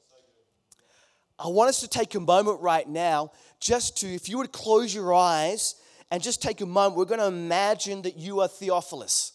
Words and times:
I 1.40 1.48
want 1.48 1.70
us 1.70 1.82
to 1.82 1.88
take 1.88 2.16
a 2.16 2.20
moment 2.20 2.62
right 2.62 2.88
now 2.88 3.32
just 3.60 3.98
to, 3.98 4.08
if 4.08 4.30
you 4.30 4.38
would 4.38 4.52
close 4.52 4.94
your 4.94 5.14
eyes 5.14 5.76
and 6.12 6.22
just 6.22 6.42
take 6.42 6.62
a 6.62 6.66
moment, 6.66 6.96
we're 6.96 7.06
going 7.06 7.20
to 7.20 7.28
imagine 7.28 8.04
that 8.04 8.18
you 8.18 8.42
are 8.42 8.48
Theophilus. 8.48 9.34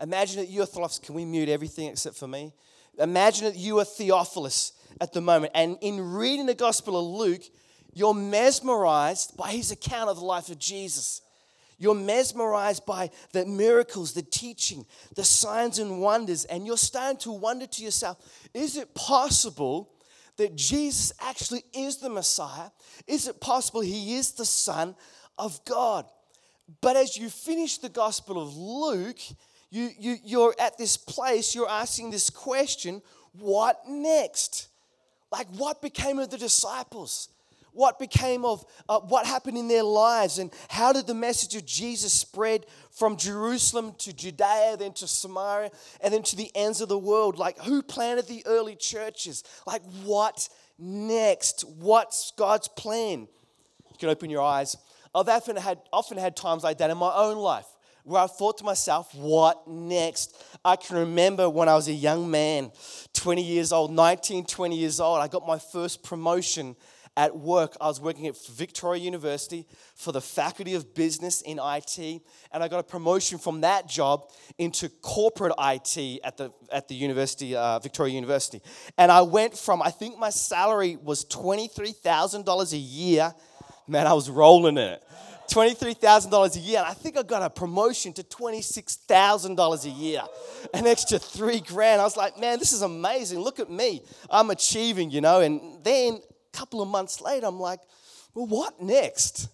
Imagine 0.00 0.40
that 0.40 0.48
you 0.48 0.62
are 0.62 0.66
Theophilus. 0.66 0.98
Can 0.98 1.14
we 1.14 1.24
mute 1.24 1.48
everything 1.48 1.88
except 1.88 2.16
for 2.16 2.28
me? 2.28 2.52
Imagine 2.98 3.46
that 3.46 3.56
you 3.56 3.78
are 3.78 3.84
Theophilus 3.84 4.72
at 5.00 5.12
the 5.12 5.20
moment. 5.20 5.52
And 5.54 5.78
in 5.80 6.00
reading 6.00 6.46
the 6.46 6.54
Gospel 6.54 6.98
of 6.98 7.20
Luke, 7.20 7.42
you're 7.94 8.14
mesmerized 8.14 9.36
by 9.36 9.52
his 9.52 9.70
account 9.70 10.10
of 10.10 10.18
the 10.18 10.24
life 10.24 10.48
of 10.48 10.58
Jesus. 10.58 11.22
You're 11.78 11.94
mesmerized 11.94 12.84
by 12.84 13.10
the 13.32 13.46
miracles, 13.46 14.12
the 14.12 14.22
teaching, 14.22 14.84
the 15.16 15.24
signs 15.24 15.78
and 15.78 16.00
wonders, 16.00 16.44
and 16.44 16.66
you're 16.66 16.76
starting 16.76 17.18
to 17.20 17.32
wonder 17.32 17.66
to 17.66 17.82
yourself 17.82 18.18
is 18.52 18.76
it 18.76 18.94
possible 18.94 19.90
that 20.36 20.56
Jesus 20.56 21.12
actually 21.20 21.64
is 21.72 21.98
the 21.98 22.10
Messiah? 22.10 22.70
Is 23.06 23.28
it 23.28 23.40
possible 23.40 23.80
he 23.80 24.14
is 24.16 24.32
the 24.32 24.44
Son 24.44 24.94
of 25.38 25.64
God? 25.64 26.06
But 26.80 26.96
as 26.96 27.16
you 27.16 27.28
finish 27.28 27.78
the 27.78 27.88
Gospel 27.88 28.40
of 28.40 28.56
Luke, 28.56 29.18
you, 29.70 29.90
you, 29.98 30.16
you're 30.24 30.54
at 30.58 30.78
this 30.78 30.96
place, 30.96 31.54
you're 31.54 31.68
asking 31.68 32.10
this 32.10 32.30
question 32.30 33.02
what 33.32 33.80
next? 33.88 34.68
Like, 35.30 35.46
what 35.56 35.80
became 35.80 36.18
of 36.18 36.30
the 36.30 36.38
disciples? 36.38 37.28
What 37.72 37.98
became 37.98 38.44
of 38.44 38.64
uh, 38.88 39.00
what 39.00 39.26
happened 39.26 39.56
in 39.56 39.68
their 39.68 39.82
lives? 39.82 40.38
And 40.38 40.52
how 40.68 40.92
did 40.92 41.06
the 41.06 41.14
message 41.14 41.54
of 41.54 41.64
Jesus 41.64 42.12
spread 42.12 42.66
from 42.90 43.16
Jerusalem 43.16 43.94
to 43.98 44.12
Judea, 44.12 44.76
then 44.78 44.92
to 44.94 45.06
Samaria, 45.06 45.70
and 46.00 46.12
then 46.12 46.22
to 46.24 46.36
the 46.36 46.50
ends 46.54 46.80
of 46.80 46.88
the 46.88 46.98
world? 46.98 47.38
Like, 47.38 47.58
who 47.60 47.82
planted 47.82 48.26
the 48.26 48.42
early 48.46 48.76
churches? 48.76 49.44
Like, 49.66 49.82
what 50.04 50.48
next? 50.78 51.64
What's 51.78 52.32
God's 52.36 52.68
plan? 52.68 53.20
You 53.20 53.96
can 53.98 54.08
open 54.08 54.30
your 54.30 54.42
eyes. 54.42 54.76
I've 55.14 55.28
often 55.28 55.56
had, 55.56 55.80
often 55.92 56.18
had 56.18 56.36
times 56.36 56.62
like 56.62 56.78
that 56.78 56.90
in 56.90 56.98
my 56.98 57.12
own 57.14 57.36
life 57.36 57.66
where 58.04 58.22
I 58.22 58.26
thought 58.26 58.58
to 58.58 58.64
myself, 58.64 59.14
what 59.14 59.68
next? 59.68 60.34
I 60.64 60.76
can 60.76 60.96
remember 60.96 61.48
when 61.48 61.68
I 61.68 61.74
was 61.74 61.88
a 61.88 61.92
young 61.92 62.30
man, 62.30 62.72
20 63.12 63.42
years 63.42 63.72
old, 63.72 63.92
19, 63.92 64.46
20 64.46 64.76
years 64.76 65.00
old, 65.00 65.20
I 65.20 65.28
got 65.28 65.46
my 65.46 65.58
first 65.58 66.02
promotion 66.02 66.76
at 67.16 67.36
work. 67.36 67.76
I 67.80 67.86
was 67.86 68.00
working 68.00 68.26
at 68.26 68.36
Victoria 68.46 69.02
University 69.02 69.66
for 69.94 70.12
the 70.12 70.20
Faculty 70.20 70.74
of 70.74 70.94
Business 70.94 71.42
in 71.42 71.58
IT, 71.62 71.98
and 72.52 72.62
I 72.62 72.68
got 72.68 72.80
a 72.80 72.84
promotion 72.84 73.38
from 73.38 73.60
that 73.62 73.88
job 73.88 74.30
into 74.58 74.88
corporate 74.88 75.52
IT 75.58 76.20
at 76.24 76.36
the, 76.36 76.52
at 76.72 76.88
the 76.88 76.94
university, 76.94 77.54
uh, 77.54 77.78
Victoria 77.78 78.14
University. 78.14 78.62
And 78.96 79.10
I 79.10 79.22
went 79.22 79.56
from, 79.56 79.82
I 79.82 79.90
think 79.90 80.18
my 80.18 80.30
salary 80.30 80.96
was 80.96 81.24
$23,000 81.26 82.72
a 82.72 82.76
year. 82.76 83.34
Man, 83.86 84.06
I 84.06 84.12
was 84.12 84.30
rolling 84.30 84.78
in 84.78 84.84
it. 84.84 85.02
$23,000 85.50 86.56
a 86.56 86.58
year. 86.60 86.78
And 86.78 86.86
I 86.86 86.92
think 86.92 87.18
I 87.18 87.22
got 87.22 87.42
a 87.42 87.50
promotion 87.50 88.12
to 88.14 88.22
$26,000 88.22 89.84
a 89.84 89.88
year, 89.88 90.22
an 90.72 90.86
extra 90.86 91.18
three 91.18 91.60
grand. 91.60 92.00
I 92.00 92.04
was 92.04 92.16
like, 92.16 92.38
man, 92.38 92.58
this 92.58 92.72
is 92.72 92.82
amazing. 92.82 93.40
Look 93.40 93.58
at 93.58 93.68
me. 93.68 94.02
I'm 94.30 94.50
achieving, 94.50 95.10
you 95.10 95.20
know. 95.20 95.40
And 95.40 95.82
then 95.82 96.20
couple 96.52 96.82
of 96.82 96.88
months 96.88 97.20
later, 97.20 97.46
I'm 97.46 97.60
like, 97.60 97.80
well, 98.34 98.46
what 98.46 98.80
next? 98.80 99.48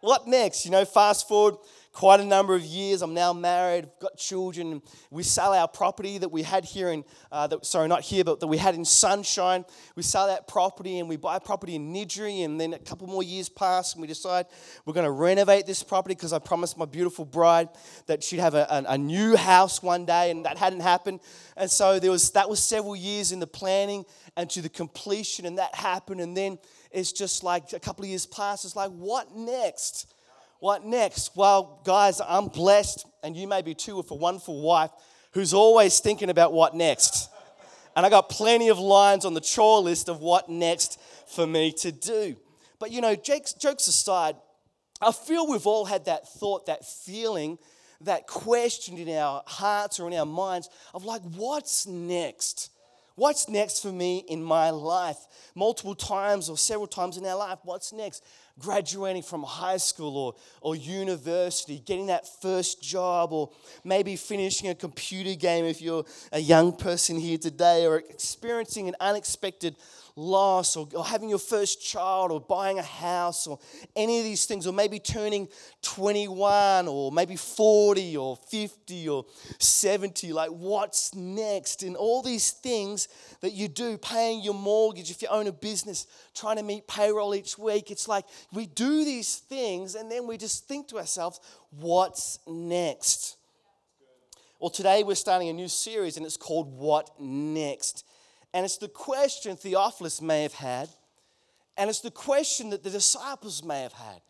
What 0.00 0.26
next? 0.26 0.64
You 0.64 0.70
know, 0.70 0.84
fast 0.84 1.28
forward 1.28 1.56
quite 1.92 2.20
a 2.20 2.24
number 2.24 2.54
of 2.54 2.62
years. 2.62 3.02
I'm 3.02 3.14
now 3.14 3.32
married, 3.32 3.88
got 4.00 4.16
children. 4.16 4.80
We 5.10 5.22
sell 5.22 5.52
our 5.52 5.66
property 5.66 6.18
that 6.18 6.30
we 6.30 6.42
had 6.42 6.64
here 6.64 6.90
in, 6.90 7.04
uh, 7.32 7.46
that, 7.48 7.66
sorry, 7.66 7.88
not 7.88 8.02
here, 8.02 8.24
but 8.24 8.40
that 8.40 8.46
we 8.46 8.58
had 8.58 8.74
in 8.74 8.84
Sunshine. 8.84 9.64
We 9.96 10.02
sell 10.02 10.28
that 10.28 10.46
property 10.46 10.98
and 10.98 11.08
we 11.08 11.16
buy 11.16 11.38
property 11.38 11.74
in 11.74 11.92
Niddrie. 11.92 12.44
And 12.44 12.60
then 12.60 12.74
a 12.74 12.78
couple 12.78 13.06
more 13.06 13.22
years 13.22 13.48
pass 13.48 13.94
and 13.94 14.00
we 14.00 14.06
decide 14.06 14.46
we're 14.84 14.94
going 14.94 15.04
to 15.04 15.10
renovate 15.10 15.66
this 15.66 15.82
property 15.82 16.14
because 16.14 16.32
I 16.32 16.38
promised 16.38 16.78
my 16.78 16.86
beautiful 16.86 17.24
bride 17.24 17.68
that 18.06 18.22
she'd 18.22 18.40
have 18.40 18.54
a, 18.54 18.66
a, 18.70 18.92
a 18.92 18.98
new 18.98 19.36
house 19.36 19.82
one 19.82 20.04
day, 20.04 20.30
and 20.30 20.44
that 20.44 20.58
hadn't 20.58 20.80
happened. 20.80 21.20
And 21.56 21.70
so 21.70 21.98
there 21.98 22.10
was 22.10 22.30
that 22.32 22.48
was 22.48 22.62
several 22.62 22.96
years 22.96 23.32
in 23.32 23.40
the 23.40 23.46
planning 23.46 24.04
and 24.36 24.48
to 24.50 24.62
the 24.62 24.68
completion, 24.68 25.46
and 25.46 25.58
that 25.58 25.74
happened. 25.74 26.20
And 26.20 26.36
then 26.36 26.58
it's 26.90 27.12
just 27.12 27.42
like 27.42 27.72
a 27.72 27.80
couple 27.80 28.04
of 28.04 28.08
years 28.08 28.26
pass. 28.26 28.64
It's 28.64 28.76
like, 28.76 28.90
what 28.90 29.34
next? 29.34 30.12
What 30.60 30.84
next? 30.84 31.36
Well, 31.36 31.80
guys, 31.84 32.20
I'm 32.26 32.48
blessed, 32.48 33.06
and 33.22 33.36
you 33.36 33.46
may 33.46 33.62
be 33.62 33.74
too, 33.74 33.96
with 33.96 34.10
a 34.10 34.14
wonderful 34.14 34.60
wife 34.60 34.90
who's 35.32 35.54
always 35.54 36.00
thinking 36.00 36.30
about 36.30 36.52
what 36.52 36.74
next. 36.74 37.28
And 37.96 38.06
I 38.06 38.10
got 38.10 38.28
plenty 38.28 38.68
of 38.68 38.78
lines 38.78 39.24
on 39.24 39.34
the 39.34 39.40
chore 39.40 39.80
list 39.80 40.08
of 40.08 40.20
what 40.20 40.48
next 40.48 41.00
for 41.26 41.46
me 41.46 41.72
to 41.72 41.92
do. 41.92 42.36
But 42.78 42.90
you 42.92 43.00
know, 43.00 43.14
jokes, 43.14 43.52
jokes 43.52 43.88
aside, 43.88 44.36
I 45.00 45.12
feel 45.12 45.48
we've 45.48 45.66
all 45.66 45.84
had 45.84 46.04
that 46.06 46.28
thought, 46.28 46.66
that 46.66 46.84
feeling, 46.84 47.58
that 48.02 48.26
question 48.26 48.96
in 48.98 49.16
our 49.16 49.42
hearts 49.46 49.98
or 50.00 50.08
in 50.08 50.14
our 50.14 50.26
minds 50.26 50.68
of 50.94 51.04
like, 51.04 51.22
what's 51.22 51.86
next? 51.86 52.70
What's 53.20 53.50
next 53.50 53.80
for 53.82 53.92
me 53.92 54.24
in 54.28 54.42
my 54.42 54.70
life? 54.70 55.18
Multiple 55.54 55.94
times 55.94 56.48
or 56.48 56.56
several 56.56 56.86
times 56.86 57.18
in 57.18 57.26
our 57.26 57.36
life, 57.36 57.58
what's 57.64 57.92
next? 57.92 58.24
Graduating 58.58 59.24
from 59.24 59.42
high 59.42 59.76
school 59.76 60.16
or, 60.16 60.34
or 60.62 60.74
university, 60.74 61.80
getting 61.80 62.06
that 62.06 62.26
first 62.40 62.82
job, 62.82 63.34
or 63.34 63.50
maybe 63.84 64.16
finishing 64.16 64.70
a 64.70 64.74
computer 64.74 65.34
game 65.34 65.66
if 65.66 65.82
you're 65.82 66.06
a 66.32 66.38
young 66.38 66.72
person 66.72 67.18
here 67.18 67.36
today, 67.36 67.84
or 67.84 67.98
experiencing 67.98 68.88
an 68.88 68.96
unexpected 69.00 69.76
loss, 70.16 70.76
or, 70.76 70.88
or 70.94 71.04
having 71.04 71.28
your 71.28 71.38
first 71.38 71.82
child, 71.82 72.30
or 72.30 72.40
buying 72.40 72.78
a 72.78 72.82
house, 72.82 73.46
or 73.46 73.58
any 73.96 74.18
of 74.18 74.24
these 74.24 74.44
things, 74.44 74.66
or 74.66 74.72
maybe 74.72 74.98
turning 74.98 75.48
21, 75.82 76.88
or 76.88 77.12
maybe 77.12 77.36
40, 77.36 78.16
or 78.16 78.36
50, 78.36 79.08
or 79.08 79.26
70. 79.58 80.32
Like, 80.32 80.50
what's 80.50 81.14
next? 81.14 81.82
And 81.82 81.96
all 81.96 82.22
these 82.22 82.50
things 82.50 83.08
that 83.40 83.52
you 83.52 83.68
do, 83.68 83.98
paying 83.98 84.42
your 84.42 84.54
mortgage, 84.54 85.10
if 85.10 85.22
you 85.22 85.28
own 85.28 85.46
a 85.46 85.52
business, 85.52 86.06
trying 86.34 86.56
to 86.56 86.62
meet 86.62 86.86
payroll 86.86 87.34
each 87.34 87.58
week. 87.58 87.90
It's 87.90 88.08
like 88.08 88.24
we 88.52 88.66
do 88.66 89.04
these 89.04 89.36
things, 89.36 89.94
and 89.94 90.10
then 90.10 90.26
we 90.26 90.36
just 90.36 90.66
think 90.66 90.88
to 90.88 90.98
ourselves, 90.98 91.40
what's 91.70 92.38
next? 92.46 93.36
Well, 94.60 94.68
today 94.68 95.02
we're 95.02 95.14
starting 95.14 95.48
a 95.48 95.54
new 95.54 95.68
series, 95.68 96.18
and 96.18 96.26
it's 96.26 96.36
called 96.36 96.70
What 96.70 97.18
Next? 97.18 98.04
And 98.52 98.64
it's 98.64 98.78
the 98.78 98.88
question 98.88 99.56
Theophilus 99.56 100.20
may 100.20 100.42
have 100.42 100.54
had, 100.54 100.88
and 101.76 101.88
it's 101.88 102.00
the 102.00 102.10
question 102.10 102.70
that 102.70 102.82
the 102.82 102.90
disciples 102.90 103.62
may 103.62 103.82
have 103.82 103.92
had. 103.92 104.20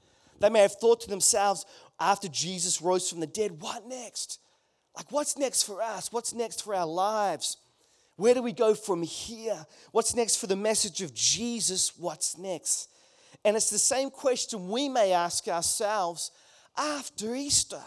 They 0.40 0.50
may 0.50 0.60
have 0.60 0.74
thought 0.74 1.00
to 1.02 1.10
themselves 1.10 1.64
after 1.98 2.28
Jesus 2.28 2.80
rose 2.80 3.08
from 3.08 3.20
the 3.20 3.26
dead, 3.26 3.60
what 3.60 3.86
next? 3.86 4.38
Like, 4.96 5.10
what's 5.12 5.38
next 5.38 5.64
for 5.64 5.82
us? 5.82 6.12
What's 6.12 6.34
next 6.34 6.62
for 6.62 6.74
our 6.74 6.86
lives? 6.86 7.56
Where 8.16 8.34
do 8.34 8.42
we 8.42 8.52
go 8.52 8.74
from 8.74 9.02
here? 9.02 9.64
What's 9.92 10.14
next 10.14 10.36
for 10.36 10.46
the 10.46 10.56
message 10.56 11.00
of 11.02 11.14
Jesus? 11.14 11.96
What's 11.96 12.36
next? 12.36 12.90
And 13.44 13.56
it's 13.56 13.70
the 13.70 13.78
same 13.78 14.10
question 14.10 14.68
we 14.68 14.88
may 14.88 15.12
ask 15.12 15.48
ourselves 15.48 16.30
after 16.76 17.34
Easter. 17.34 17.82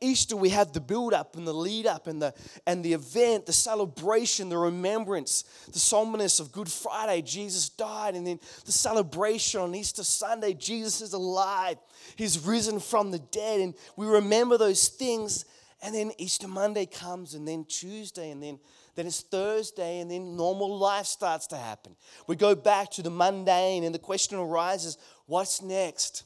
Easter, 0.00 0.36
we 0.36 0.50
have 0.50 0.72
the 0.72 0.80
build 0.80 1.14
up 1.14 1.36
and 1.36 1.46
the 1.46 1.52
lead 1.52 1.86
up 1.86 2.06
and 2.06 2.20
the, 2.20 2.34
and 2.66 2.84
the 2.84 2.92
event, 2.92 3.46
the 3.46 3.52
celebration, 3.52 4.48
the 4.48 4.58
remembrance, 4.58 5.44
the 5.66 5.78
solemnness 5.78 6.40
of 6.40 6.52
Good 6.52 6.68
Friday, 6.68 7.22
Jesus 7.22 7.68
died, 7.68 8.14
and 8.14 8.26
then 8.26 8.40
the 8.64 8.72
celebration 8.72 9.60
on 9.60 9.74
Easter 9.74 10.04
Sunday, 10.04 10.54
Jesus 10.54 11.00
is 11.00 11.12
alive. 11.12 11.76
He's 12.16 12.38
risen 12.44 12.80
from 12.80 13.10
the 13.10 13.18
dead, 13.18 13.60
and 13.60 13.74
we 13.96 14.06
remember 14.06 14.58
those 14.58 14.88
things. 14.88 15.44
And 15.82 15.94
then 15.94 16.12
Easter 16.18 16.48
Monday 16.48 16.86
comes, 16.86 17.34
and 17.34 17.48
then 17.48 17.64
Tuesday, 17.64 18.30
and 18.30 18.42
then, 18.42 18.58
then 18.96 19.06
it's 19.06 19.22
Thursday, 19.22 20.00
and 20.00 20.10
then 20.10 20.36
normal 20.36 20.78
life 20.78 21.06
starts 21.06 21.46
to 21.48 21.56
happen. 21.56 21.96
We 22.26 22.36
go 22.36 22.54
back 22.54 22.90
to 22.92 23.02
the 23.02 23.10
mundane, 23.10 23.84
and 23.84 23.94
the 23.94 23.98
question 23.98 24.38
arises 24.38 24.98
what's 25.26 25.62
next? 25.62 26.24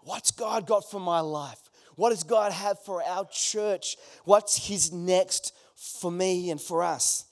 What's 0.00 0.30
God 0.30 0.66
got 0.66 0.90
for 0.90 1.00
my 1.00 1.20
life? 1.20 1.58
What 1.96 2.10
does 2.10 2.22
God 2.22 2.52
have 2.52 2.78
for 2.84 3.02
our 3.02 3.26
church? 3.30 3.96
What's 4.24 4.66
His 4.66 4.92
next 4.92 5.54
for 5.74 6.10
me 6.10 6.50
and 6.50 6.60
for 6.60 6.82
us? 6.82 7.24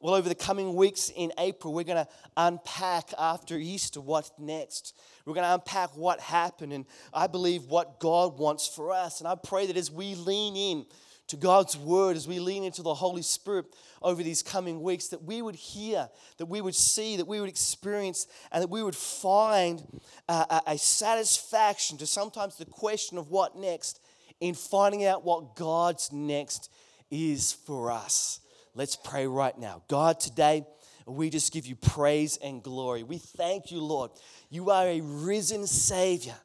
Well, 0.00 0.14
over 0.14 0.28
the 0.28 0.34
coming 0.36 0.74
weeks 0.76 1.10
in 1.14 1.32
April, 1.38 1.74
we're 1.74 1.82
going 1.82 2.04
to 2.04 2.10
unpack 2.36 3.12
after 3.18 3.56
Easter 3.56 4.00
what's 4.00 4.30
next. 4.38 4.96
We're 5.24 5.34
going 5.34 5.46
to 5.46 5.54
unpack 5.54 5.96
what 5.96 6.20
happened 6.20 6.72
and 6.72 6.86
I 7.12 7.26
believe 7.26 7.64
what 7.64 7.98
God 7.98 8.38
wants 8.38 8.68
for 8.68 8.92
us. 8.92 9.20
And 9.20 9.26
I 9.26 9.34
pray 9.34 9.66
that 9.66 9.76
as 9.76 9.90
we 9.90 10.14
lean 10.14 10.54
in 10.54 10.86
to 11.28 11.36
God's 11.36 11.76
word, 11.76 12.16
as 12.16 12.26
we 12.26 12.40
lean 12.40 12.64
into 12.64 12.82
the 12.82 12.94
Holy 12.94 13.22
Spirit 13.22 13.66
over 14.02 14.22
these 14.22 14.42
coming 14.42 14.82
weeks, 14.82 15.08
that 15.08 15.22
we 15.22 15.42
would 15.42 15.54
hear, 15.54 16.08
that 16.38 16.46
we 16.46 16.60
would 16.60 16.74
see, 16.74 17.16
that 17.16 17.26
we 17.26 17.40
would 17.40 17.48
experience, 17.48 18.26
and 18.50 18.62
that 18.62 18.70
we 18.70 18.82
would 18.82 18.96
find 18.96 19.82
a, 20.28 20.62
a 20.66 20.78
satisfaction 20.78 21.98
to 21.98 22.06
sometimes 22.06 22.56
the 22.56 22.64
question 22.64 23.18
of 23.18 23.30
what 23.30 23.56
next 23.56 24.00
in 24.40 24.54
finding 24.54 25.04
out 25.04 25.24
what 25.24 25.54
God's 25.56 26.12
next 26.12 26.70
is 27.10 27.52
for 27.52 27.90
us. 27.90 28.40
Let's 28.74 28.96
pray 28.96 29.26
right 29.26 29.56
now. 29.58 29.82
God, 29.88 30.20
today, 30.20 30.64
we 31.06 31.30
just 31.30 31.52
give 31.52 31.66
you 31.66 31.74
praise 31.74 32.36
and 32.36 32.62
glory. 32.62 33.02
We 33.02 33.18
thank 33.18 33.70
you, 33.70 33.80
Lord. 33.80 34.10
You 34.50 34.70
are 34.70 34.86
a 34.86 35.00
risen 35.00 35.66
Savior. 35.66 36.36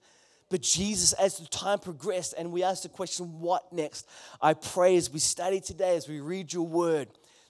But 0.54 0.62
Jesus, 0.62 1.14
as 1.14 1.40
the 1.40 1.48
time 1.48 1.80
progressed 1.80 2.36
and 2.38 2.52
we 2.52 2.62
asked 2.62 2.84
the 2.84 2.90
question, 2.90 3.40
what 3.40 3.74
next? 3.74 4.08
I 4.40 4.54
pray 4.54 4.96
as 4.98 5.10
we 5.10 5.18
study 5.18 5.60
today, 5.60 5.96
as 5.96 6.08
we 6.08 6.20
read 6.20 6.54
your 6.54 6.68
word, 6.68 7.08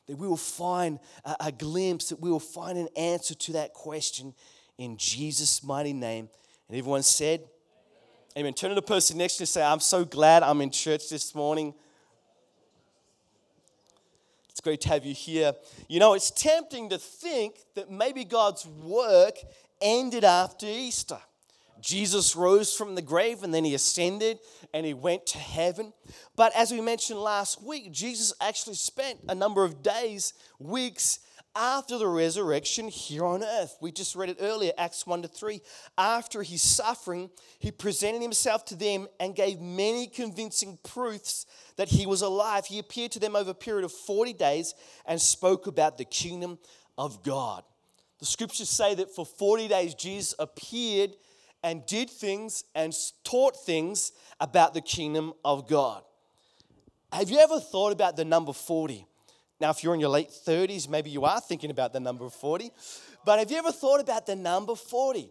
that 0.07 0.15
we 0.15 0.25
will 0.25 0.37
find 0.37 0.99
a, 1.25 1.35
a 1.41 1.51
glimpse, 1.51 2.07
that 2.07 2.21
we 2.21 2.31
will 2.31 2.39
find 2.39 2.77
an 2.77 2.87
answer 2.95 3.35
to 3.35 3.51
that 3.51 3.73
question 3.73 4.33
in 4.77 4.95
Jesus' 4.95 5.61
mighty 5.65 5.91
name. 5.91 6.29
And 6.69 6.77
everyone 6.77 7.03
said, 7.03 7.41
Amen. 7.41 7.49
Amen. 8.37 8.53
Turn 8.53 8.69
to 8.69 8.75
the 8.75 8.81
person 8.81 9.17
next 9.17 9.33
to 9.33 9.41
you 9.41 9.43
and 9.43 9.49
say, 9.49 9.63
I'm 9.63 9.81
so 9.81 10.05
glad 10.05 10.41
I'm 10.41 10.61
in 10.61 10.69
church 10.69 11.09
this 11.09 11.35
morning. 11.35 11.73
It's 14.49 14.61
great 14.61 14.79
to 14.79 14.87
have 14.87 15.05
you 15.05 15.13
here. 15.13 15.51
You 15.89 15.99
know, 15.99 16.13
it's 16.13 16.31
tempting 16.31 16.87
to 16.87 16.97
think 16.97 17.57
that 17.75 17.91
maybe 17.91 18.23
God's 18.23 18.65
work 18.65 19.35
ended 19.81 20.23
after 20.23 20.67
Easter. 20.67 21.19
Jesus 21.83 22.33
rose 22.33 22.73
from 22.73 22.95
the 22.95 23.01
grave 23.01 23.43
and 23.43 23.53
then 23.53 23.65
he 23.65 23.75
ascended 23.75 24.39
and 24.73 24.85
he 24.85 24.93
went 24.93 25.25
to 25.27 25.37
heaven. 25.37 25.91
But 26.35 26.55
as 26.55 26.71
we 26.71 26.79
mentioned 26.79 27.19
last 27.19 27.61
week, 27.61 27.91
Jesus 27.91 28.33
actually 28.39 28.77
spent 28.77 29.19
a 29.27 29.35
number 29.35 29.65
of 29.65 29.83
days, 29.83 30.33
weeks 30.59 31.19
after 31.55 31.97
the 31.97 32.07
resurrection 32.07 32.87
here 32.87 33.25
on 33.25 33.43
earth. 33.43 33.77
We 33.81 33.91
just 33.91 34.15
read 34.15 34.29
it 34.29 34.37
earlier, 34.39 34.71
Acts 34.77 35.05
1 35.05 35.23
to 35.23 35.27
3. 35.27 35.61
After 35.97 36.41
his 36.41 36.61
suffering, 36.61 37.29
he 37.59 37.69
presented 37.69 38.21
himself 38.21 38.63
to 38.65 38.75
them 38.75 39.07
and 39.19 39.35
gave 39.35 39.59
many 39.59 40.07
convincing 40.07 40.79
proofs 40.83 41.45
that 41.75 41.89
he 41.89 42.05
was 42.05 42.21
alive. 42.21 42.65
He 42.65 42.79
appeared 42.79 43.11
to 43.11 43.19
them 43.19 43.35
over 43.35 43.51
a 43.51 43.55
period 43.55 43.83
of 43.83 43.91
40 43.91 44.31
days 44.33 44.73
and 45.05 45.21
spoke 45.21 45.67
about 45.67 45.97
the 45.97 46.05
kingdom 46.05 46.59
of 46.97 47.23
God. 47.23 47.63
The 48.19 48.25
scriptures 48.25 48.69
say 48.69 48.95
that 48.95 49.13
for 49.13 49.25
40 49.25 49.67
days, 49.67 49.95
Jesus 49.95 50.33
appeared 50.39 51.11
and 51.63 51.85
did 51.85 52.09
things 52.09 52.65
and 52.75 52.93
taught 53.23 53.55
things 53.55 54.11
about 54.39 54.73
the 54.73 54.81
kingdom 54.81 55.33
of 55.45 55.67
God. 55.67 56.03
Have 57.11 57.29
you 57.29 57.39
ever 57.39 57.59
thought 57.59 57.93
about 57.93 58.17
the 58.17 58.25
number 58.25 58.53
40? 58.53 59.05
Now, 59.61 59.69
if 59.69 59.83
you're 59.83 59.93
in 59.93 59.99
your 59.99 60.09
late 60.09 60.29
30s, 60.29 60.89
maybe 60.89 61.09
you 61.09 61.23
are 61.23 61.39
thinking 61.39 61.71
about 61.71 61.93
the 61.93 61.99
number 61.99 62.27
40. 62.29 62.71
But 63.25 63.39
have 63.39 63.49
you 63.49 63.57
ever 63.57 63.71
thought 63.71 64.01
about 64.01 64.25
the 64.25 64.35
number 64.35 64.75
40? 64.75 65.29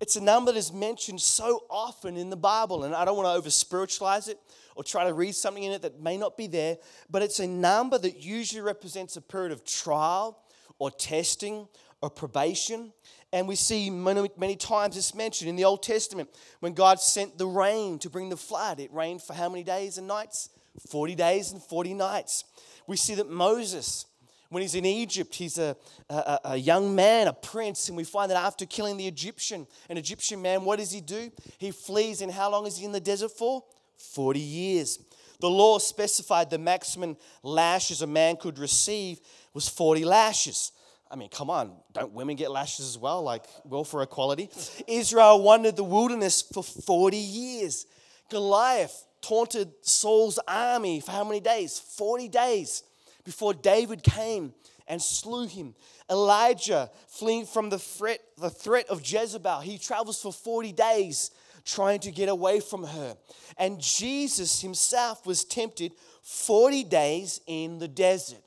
It's 0.00 0.16
a 0.16 0.20
number 0.20 0.52
that 0.52 0.58
is 0.58 0.72
mentioned 0.72 1.20
so 1.20 1.64
often 1.68 2.16
in 2.16 2.30
the 2.30 2.36
Bible, 2.36 2.84
and 2.84 2.94
I 2.94 3.04
don't 3.04 3.16
want 3.16 3.26
to 3.26 3.32
over 3.32 3.50
spiritualize 3.50 4.28
it 4.28 4.38
or 4.76 4.84
try 4.84 5.04
to 5.04 5.12
read 5.12 5.34
something 5.34 5.64
in 5.64 5.72
it 5.72 5.82
that 5.82 6.00
may 6.00 6.16
not 6.16 6.36
be 6.36 6.46
there, 6.46 6.78
but 7.10 7.20
it's 7.20 7.40
a 7.40 7.46
number 7.46 7.98
that 7.98 8.22
usually 8.22 8.60
represents 8.60 9.16
a 9.16 9.20
period 9.20 9.50
of 9.50 9.64
trial 9.64 10.38
or 10.78 10.90
testing 10.90 11.66
or 12.00 12.10
probation. 12.10 12.92
And 13.32 13.46
we 13.46 13.56
see 13.56 13.90
many, 13.90 14.30
many 14.38 14.56
times 14.56 14.96
it's 14.96 15.14
mentioned 15.14 15.50
in 15.50 15.56
the 15.56 15.64
Old 15.64 15.82
Testament 15.82 16.30
when 16.60 16.72
God 16.72 17.00
sent 17.00 17.36
the 17.36 17.46
rain 17.46 17.98
to 17.98 18.08
bring 18.08 18.30
the 18.30 18.36
flood. 18.36 18.80
It 18.80 18.92
rained 18.92 19.22
for 19.22 19.34
how 19.34 19.48
many 19.48 19.62
days 19.62 19.98
and 19.98 20.06
nights? 20.06 20.48
40 20.88 21.14
days 21.14 21.52
and 21.52 21.62
40 21.62 21.94
nights. 21.94 22.44
We 22.86 22.96
see 22.96 23.14
that 23.16 23.28
Moses, 23.28 24.06
when 24.48 24.62
he's 24.62 24.74
in 24.74 24.86
Egypt, 24.86 25.34
he's 25.34 25.58
a, 25.58 25.76
a, 26.08 26.38
a, 26.44 26.56
young 26.56 26.94
man, 26.94 27.26
a 27.26 27.32
prince, 27.34 27.88
and 27.88 27.96
we 27.96 28.04
find 28.04 28.30
that 28.30 28.38
after 28.38 28.64
killing 28.64 28.96
the 28.96 29.06
Egyptian, 29.06 29.66
an 29.90 29.98
Egyptian 29.98 30.40
man, 30.40 30.64
what 30.64 30.78
does 30.78 30.90
he 30.90 31.02
do? 31.02 31.30
He 31.58 31.70
flees, 31.70 32.22
and 32.22 32.32
how 32.32 32.50
long 32.50 32.66
is 32.66 32.78
he 32.78 32.86
in 32.86 32.92
the 32.92 33.00
desert 33.00 33.32
for? 33.32 33.62
40 33.98 34.40
years. 34.40 35.00
The 35.40 35.50
law 35.50 35.78
specified 35.78 36.50
the 36.50 36.58
maximum 36.58 37.16
lashes 37.42 38.00
a 38.00 38.06
man 38.06 38.36
could 38.36 38.58
receive 38.58 39.20
was 39.52 39.68
40 39.68 40.04
lashes. 40.04 40.72
I 41.10 41.16
mean, 41.16 41.30
come 41.30 41.48
on, 41.48 41.72
don't 41.92 42.12
women 42.12 42.36
get 42.36 42.50
lashes 42.50 42.86
as 42.86 42.98
well? 42.98 43.22
Like, 43.22 43.44
will 43.64 43.84
for 43.84 44.02
equality. 44.02 44.50
Israel 44.86 45.42
wandered 45.42 45.76
the 45.76 45.84
wilderness 45.84 46.42
for 46.42 46.62
40 46.62 47.16
years. 47.16 47.86
Goliath 48.30 49.06
taunted 49.22 49.72
Saul's 49.82 50.38
army 50.46 51.00
for 51.00 51.12
how 51.12 51.24
many 51.24 51.40
days? 51.40 51.78
40 51.78 52.28
days 52.28 52.82
before 53.24 53.54
David 53.54 54.02
came 54.02 54.52
and 54.86 55.00
slew 55.00 55.46
him. 55.46 55.74
Elijah 56.10 56.90
fleeing 57.06 57.46
from 57.46 57.70
the 57.70 57.78
threat, 57.78 58.20
the 58.38 58.50
threat 58.50 58.88
of 58.88 59.02
Jezebel. 59.04 59.60
He 59.60 59.78
travels 59.78 60.20
for 60.20 60.32
40 60.32 60.72
days 60.72 61.30
trying 61.64 62.00
to 62.00 62.10
get 62.10 62.28
away 62.28 62.60
from 62.60 62.84
her. 62.84 63.16
And 63.58 63.80
Jesus 63.80 64.60
himself 64.60 65.26
was 65.26 65.44
tempted 65.44 65.92
40 66.22 66.84
days 66.84 67.40
in 67.46 67.78
the 67.78 67.88
desert. 67.88 68.42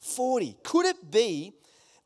40. 0.00 0.56
Could 0.62 0.86
it 0.86 1.10
be 1.10 1.52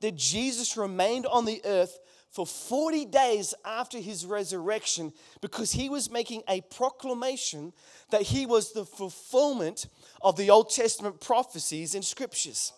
that 0.00 0.16
Jesus 0.16 0.76
remained 0.76 1.26
on 1.26 1.44
the 1.44 1.60
earth 1.64 1.98
for 2.30 2.46
40 2.46 3.06
days 3.06 3.54
after 3.64 3.98
his 3.98 4.24
resurrection 4.24 5.12
because 5.40 5.72
he 5.72 5.88
was 5.88 6.10
making 6.10 6.42
a 6.48 6.60
proclamation 6.62 7.72
that 8.10 8.22
he 8.22 8.46
was 8.46 8.72
the 8.72 8.84
fulfillment 8.84 9.86
of 10.22 10.36
the 10.36 10.50
Old 10.50 10.70
Testament 10.70 11.20
prophecies 11.20 11.94
and 11.94 12.04
scriptures. 12.04 12.72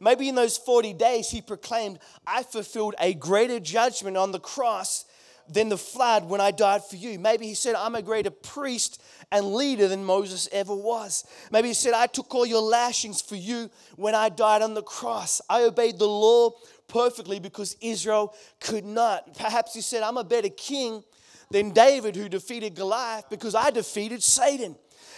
Maybe 0.00 0.28
in 0.28 0.34
those 0.34 0.58
40 0.58 0.92
days, 0.92 1.30
he 1.30 1.40
proclaimed, 1.40 1.98
I 2.26 2.42
fulfilled 2.42 2.94
a 3.00 3.14
greater 3.14 3.58
judgment 3.58 4.16
on 4.16 4.30
the 4.30 4.38
cross 4.38 5.04
than 5.48 5.68
the 5.68 5.78
flood 5.78 6.28
when 6.28 6.40
I 6.40 6.50
died 6.50 6.84
for 6.84 6.96
you. 6.96 7.18
Maybe 7.18 7.46
he 7.46 7.54
said, 7.54 7.74
I'm 7.74 7.94
a 7.94 8.02
greater 8.02 8.30
priest 8.30 9.02
and 9.32 9.54
leader 9.54 9.88
than 9.88 10.04
Moses 10.04 10.48
ever 10.52 10.74
was. 10.74 11.26
Maybe 11.50 11.68
he 11.68 11.74
said, 11.74 11.94
I 11.94 12.06
took 12.06 12.34
all 12.34 12.46
your 12.46 12.62
lashings 12.62 13.20
for 13.20 13.36
you 13.36 13.70
when 13.96 14.14
I 14.14 14.28
died 14.28 14.62
on 14.62 14.74
the 14.74 14.82
cross. 14.82 15.40
I 15.48 15.62
obeyed 15.62 15.98
the 15.98 16.08
law 16.08 16.50
perfectly 16.86 17.38
because 17.38 17.76
Israel 17.80 18.34
could 18.60 18.84
not. 18.84 19.36
Perhaps 19.36 19.74
he 19.74 19.80
said, 19.80 20.02
I'm 20.02 20.16
a 20.16 20.24
better 20.24 20.48
king 20.48 21.02
than 21.50 21.70
David 21.70 22.16
who 22.16 22.28
defeated 22.28 22.74
Goliath 22.74 23.28
because 23.30 23.54
I 23.54 23.70
defeated 23.70 24.22
Satan. 24.22 24.76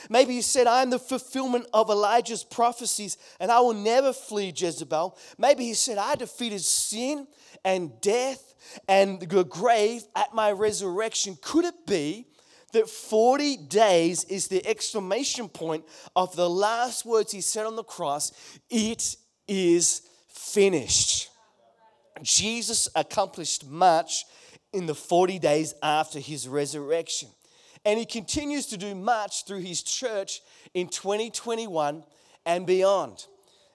Maybe 0.08 0.34
he 0.34 0.42
said, 0.42 0.66
I 0.66 0.82
am 0.82 0.90
the 0.90 0.98
fulfillment 0.98 1.66
of 1.72 1.90
Elijah's 1.90 2.44
prophecies 2.44 3.18
and 3.38 3.50
I 3.50 3.60
will 3.60 3.74
never 3.74 4.12
flee 4.12 4.52
Jezebel. 4.54 5.16
Maybe 5.38 5.64
he 5.64 5.74
said, 5.74 5.98
I 5.98 6.14
defeated 6.14 6.60
sin 6.60 7.26
and 7.64 8.00
death 8.00 8.54
and 8.88 9.20
the 9.20 9.44
grave 9.44 10.02
at 10.16 10.34
my 10.34 10.52
resurrection. 10.52 11.36
Could 11.42 11.64
it 11.64 11.86
be 11.86 12.26
that 12.72 12.88
40 12.88 13.56
days 13.56 14.24
is 14.24 14.48
the 14.48 14.64
exclamation 14.66 15.48
point 15.48 15.84
of 16.14 16.36
the 16.36 16.48
last 16.48 17.04
words 17.04 17.32
he 17.32 17.40
said 17.40 17.66
on 17.66 17.76
the 17.76 17.84
cross? 17.84 18.32
It 18.70 19.16
is 19.48 20.02
finished. 20.28 21.28
Jesus 22.22 22.88
accomplished 22.94 23.66
much 23.66 24.24
in 24.72 24.86
the 24.86 24.94
40 24.94 25.38
days 25.38 25.74
after 25.82 26.18
his 26.18 26.46
resurrection. 26.46 27.28
And 27.84 27.98
he 27.98 28.04
continues 28.04 28.66
to 28.66 28.76
do 28.76 28.94
much 28.94 29.46
through 29.46 29.60
his 29.60 29.82
church 29.82 30.42
in 30.74 30.88
2021 30.88 32.04
and 32.44 32.66
beyond. 32.66 33.26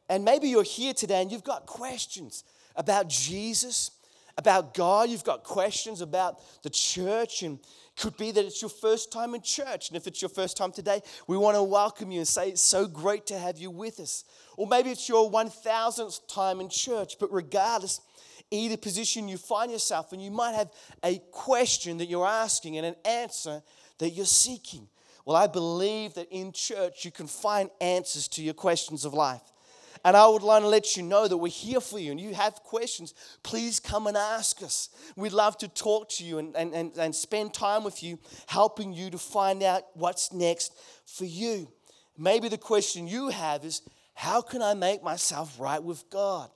And 0.09 0.23
maybe 0.23 0.47
you're 0.47 0.63
here 0.63 0.93
today 0.93 1.21
and 1.21 1.31
you've 1.31 1.43
got 1.43 1.65
questions 1.65 2.43
about 2.75 3.07
Jesus, 3.09 3.91
about 4.37 4.73
God, 4.73 5.09
you've 5.09 5.23
got 5.23 5.43
questions 5.43 6.01
about 6.01 6.39
the 6.61 6.69
church, 6.69 7.41
and 7.41 7.59
could 7.97 8.17
be 8.17 8.31
that 8.31 8.45
it's 8.45 8.61
your 8.61 8.69
first 8.69 9.11
time 9.11 9.33
in 9.33 9.41
church. 9.41 9.89
And 9.89 9.97
if 9.97 10.05
it's 10.05 10.21
your 10.21 10.29
first 10.29 10.57
time 10.57 10.71
today, 10.71 11.01
we 11.27 11.37
want 11.37 11.55
to 11.55 11.63
welcome 11.63 12.11
you 12.11 12.19
and 12.19 12.27
say 12.27 12.49
it's 12.49 12.61
so 12.61 12.87
great 12.87 13.25
to 13.27 13.39
have 13.39 13.57
you 13.57 13.71
with 13.71 13.99
us. 13.99 14.25
Or 14.57 14.67
maybe 14.67 14.91
it's 14.91 15.07
your 15.07 15.31
1000th 15.31 16.27
time 16.27 16.59
in 16.59 16.69
church, 16.69 17.15
but 17.19 17.31
regardless, 17.31 18.01
either 18.51 18.77
position 18.77 19.27
you 19.27 19.37
find 19.37 19.71
yourself 19.71 20.11
in, 20.13 20.19
you 20.19 20.31
might 20.31 20.53
have 20.53 20.71
a 21.03 21.19
question 21.31 21.97
that 21.97 22.07
you're 22.07 22.27
asking 22.27 22.77
and 22.77 22.85
an 22.85 22.95
answer 23.05 23.63
that 23.99 24.11
you're 24.11 24.25
seeking. 24.25 24.87
Well, 25.25 25.35
I 25.35 25.47
believe 25.47 26.13
that 26.15 26.27
in 26.29 26.51
church 26.51 27.03
you 27.03 27.11
can 27.11 27.27
find 27.27 27.69
answers 27.81 28.27
to 28.29 28.43
your 28.43 28.53
questions 28.53 29.05
of 29.05 29.13
life. 29.13 29.41
And 30.03 30.15
I 30.15 30.27
would 30.27 30.43
like 30.43 30.61
to 30.61 30.67
let 30.67 30.95
you 30.95 31.01
know 31.01 31.27
that 31.27 31.35
we're 31.35 31.47
here 31.47 31.81
for 31.81 31.97
you 31.97 32.11
and 32.11 32.21
you 32.21 32.35
have 32.35 32.53
questions, 32.63 33.15
please 33.41 33.79
come 33.79 34.05
and 34.05 34.15
ask 34.15 34.61
us. 34.61 34.89
We'd 35.15 35.31
love 35.33 35.57
to 35.57 35.67
talk 35.67 36.09
to 36.09 36.23
you 36.23 36.37
and, 36.37 36.55
and, 36.55 36.75
and, 36.75 36.95
and 36.95 37.15
spend 37.15 37.55
time 37.55 37.83
with 37.83 38.03
you, 38.03 38.19
helping 38.45 38.93
you 38.93 39.09
to 39.09 39.17
find 39.17 39.63
out 39.63 39.83
what's 39.95 40.31
next 40.31 40.77
for 41.07 41.25
you. 41.25 41.71
Maybe 42.17 42.49
the 42.49 42.57
question 42.59 43.07
you 43.07 43.29
have 43.29 43.65
is, 43.65 43.81
how 44.13 44.41
can 44.41 44.61
I 44.61 44.75
make 44.75 45.01
myself 45.01 45.59
right 45.59 45.83
with 45.83 46.07
God? 46.11 46.51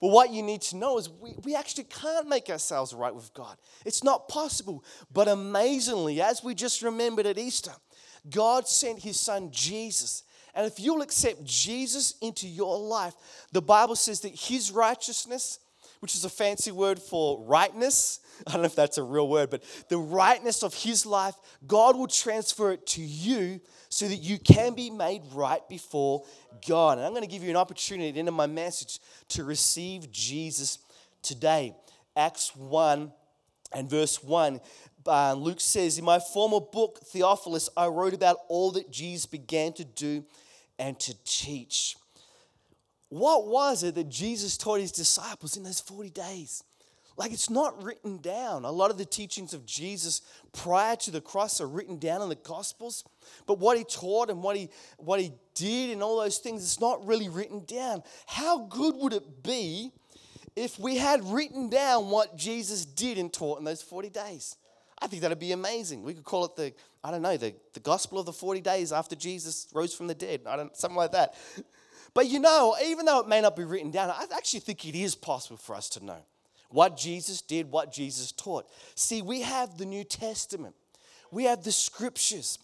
Well, 0.00 0.12
what 0.12 0.30
you 0.30 0.42
need 0.42 0.62
to 0.62 0.76
know 0.76 0.98
is 0.98 1.08
we, 1.08 1.34
we 1.44 1.56
actually 1.56 1.84
can't 1.84 2.28
make 2.28 2.50
ourselves 2.50 2.94
right 2.94 3.14
with 3.14 3.32
God. 3.34 3.56
It's 3.84 4.04
not 4.04 4.28
possible. 4.28 4.84
But 5.12 5.28
amazingly, 5.28 6.20
as 6.20 6.42
we 6.44 6.54
just 6.54 6.82
remembered 6.82 7.26
at 7.26 7.38
Easter, 7.38 7.72
God 8.30 8.68
sent 8.68 9.00
his 9.00 9.18
son 9.18 9.50
Jesus 9.50 10.22
and 10.58 10.66
if 10.66 10.80
you'll 10.80 11.02
accept 11.02 11.44
Jesus 11.44 12.14
into 12.20 12.48
your 12.48 12.78
life, 12.80 13.14
the 13.52 13.62
Bible 13.62 13.94
says 13.94 14.20
that 14.22 14.34
his 14.34 14.72
righteousness, 14.72 15.60
which 16.00 16.14
is 16.14 16.24
a 16.24 16.28
fancy 16.28 16.70
word 16.70 16.98
for 16.98 17.44
rightness, 17.44 18.20
I 18.46 18.52
don't 18.52 18.62
know 18.62 18.66
if 18.66 18.74
that's 18.74 18.98
a 18.98 19.02
real 19.02 19.28
word, 19.28 19.50
but 19.50 19.64
the 19.88 19.98
rightness 19.98 20.62
of 20.62 20.74
his 20.74 21.04
life, 21.04 21.34
God 21.66 21.96
will 21.96 22.06
transfer 22.06 22.72
it 22.72 22.86
to 22.88 23.02
you 23.02 23.60
so 23.88 24.06
that 24.06 24.16
you 24.16 24.38
can 24.38 24.74
be 24.74 24.90
made 24.90 25.22
right 25.32 25.66
before 25.68 26.24
God. 26.66 26.98
And 26.98 27.06
I'm 27.06 27.12
going 27.12 27.22
to 27.22 27.28
give 27.28 27.42
you 27.42 27.50
an 27.50 27.56
opportunity 27.56 28.08
at 28.08 28.14
the 28.14 28.20
end 28.20 28.28
of 28.28 28.34
my 28.34 28.46
message 28.46 29.00
to 29.30 29.44
receive 29.44 30.10
Jesus 30.10 30.78
today. 31.22 31.74
Acts 32.16 32.54
1 32.54 33.12
and 33.74 33.90
verse 33.90 34.22
1 34.22 34.60
uh, 35.08 35.32
Luke 35.34 35.60
says, 35.60 35.98
In 35.98 36.04
my 36.04 36.18
former 36.18 36.60
book, 36.60 37.00
Theophilus, 37.06 37.68
I 37.76 37.86
wrote 37.86 38.14
about 38.14 38.38
all 38.48 38.72
that 38.72 38.90
Jesus 38.90 39.26
began 39.26 39.72
to 39.74 39.84
do 39.84 40.24
and 40.78 40.98
to 41.00 41.14
teach. 41.24 41.96
What 43.08 43.46
was 43.46 43.82
it 43.82 43.94
that 43.94 44.08
Jesus 44.08 44.56
taught 44.56 44.80
his 44.80 44.92
disciples 44.92 45.56
in 45.56 45.62
those 45.62 45.80
40 45.80 46.10
days? 46.10 46.62
Like 47.18 47.32
it's 47.32 47.50
not 47.50 47.82
written 47.82 48.18
down. 48.18 48.64
A 48.64 48.70
lot 48.70 48.92
of 48.92 48.96
the 48.96 49.04
teachings 49.04 49.52
of 49.52 49.66
Jesus 49.66 50.22
prior 50.52 50.94
to 50.96 51.10
the 51.10 51.20
cross 51.20 51.60
are 51.60 51.66
written 51.66 51.98
down 51.98 52.22
in 52.22 52.28
the 52.28 52.36
Gospels, 52.36 53.04
but 53.44 53.58
what 53.58 53.76
he 53.76 53.82
taught 53.82 54.30
and 54.30 54.40
what 54.40 54.56
he 54.56 54.70
what 54.98 55.18
he 55.18 55.32
did 55.54 55.90
and 55.90 56.00
all 56.00 56.20
those 56.20 56.38
things, 56.38 56.62
it's 56.62 56.80
not 56.80 57.04
really 57.04 57.28
written 57.28 57.64
down. 57.66 58.04
How 58.26 58.66
good 58.66 58.94
would 58.96 59.12
it 59.12 59.42
be 59.42 59.90
if 60.54 60.78
we 60.78 60.96
had 60.96 61.24
written 61.24 61.68
down 61.68 62.08
what 62.10 62.36
Jesus 62.36 62.84
did 62.84 63.18
and 63.18 63.32
taught 63.32 63.58
in 63.58 63.64
those 63.64 63.82
40 63.82 64.10
days? 64.10 64.56
I 65.00 65.08
think 65.08 65.22
that'd 65.22 65.38
be 65.40 65.52
amazing. 65.52 66.02
We 66.04 66.14
could 66.14 66.24
call 66.24 66.44
it 66.44 66.56
the, 66.56 66.72
I 67.02 67.10
don't 67.10 67.22
know, 67.22 67.36
the, 67.36 67.54
the 67.72 67.80
gospel 67.80 68.18
of 68.18 68.26
the 68.26 68.32
40 68.32 68.60
days 68.60 68.92
after 68.92 69.14
Jesus 69.14 69.68
rose 69.72 69.94
from 69.94 70.06
the 70.06 70.14
dead. 70.14 70.42
I 70.46 70.56
don't 70.56 70.76
something 70.76 70.96
like 70.96 71.12
that. 71.12 71.34
But 72.14 72.26
you 72.28 72.40
know, 72.40 72.76
even 72.84 73.06
though 73.06 73.20
it 73.20 73.28
may 73.28 73.40
not 73.40 73.56
be 73.56 73.64
written 73.64 73.90
down, 73.90 74.10
I 74.10 74.24
actually 74.34 74.60
think 74.60 74.86
it 74.86 74.94
is 74.94 75.14
possible 75.14 75.56
for 75.56 75.74
us 75.74 75.88
to 75.90 76.04
know 76.04 76.22
what 76.70 76.96
Jesus 76.96 77.40
did, 77.40 77.70
what 77.70 77.92
Jesus 77.92 78.32
taught. 78.32 78.68
See, 78.94 79.22
we 79.22 79.42
have 79.42 79.78
the 79.78 79.86
New 79.86 80.04
Testament. 80.04 80.74
We 81.30 81.44
have 81.44 81.62
the 81.62 81.72
scriptures. 81.72 82.58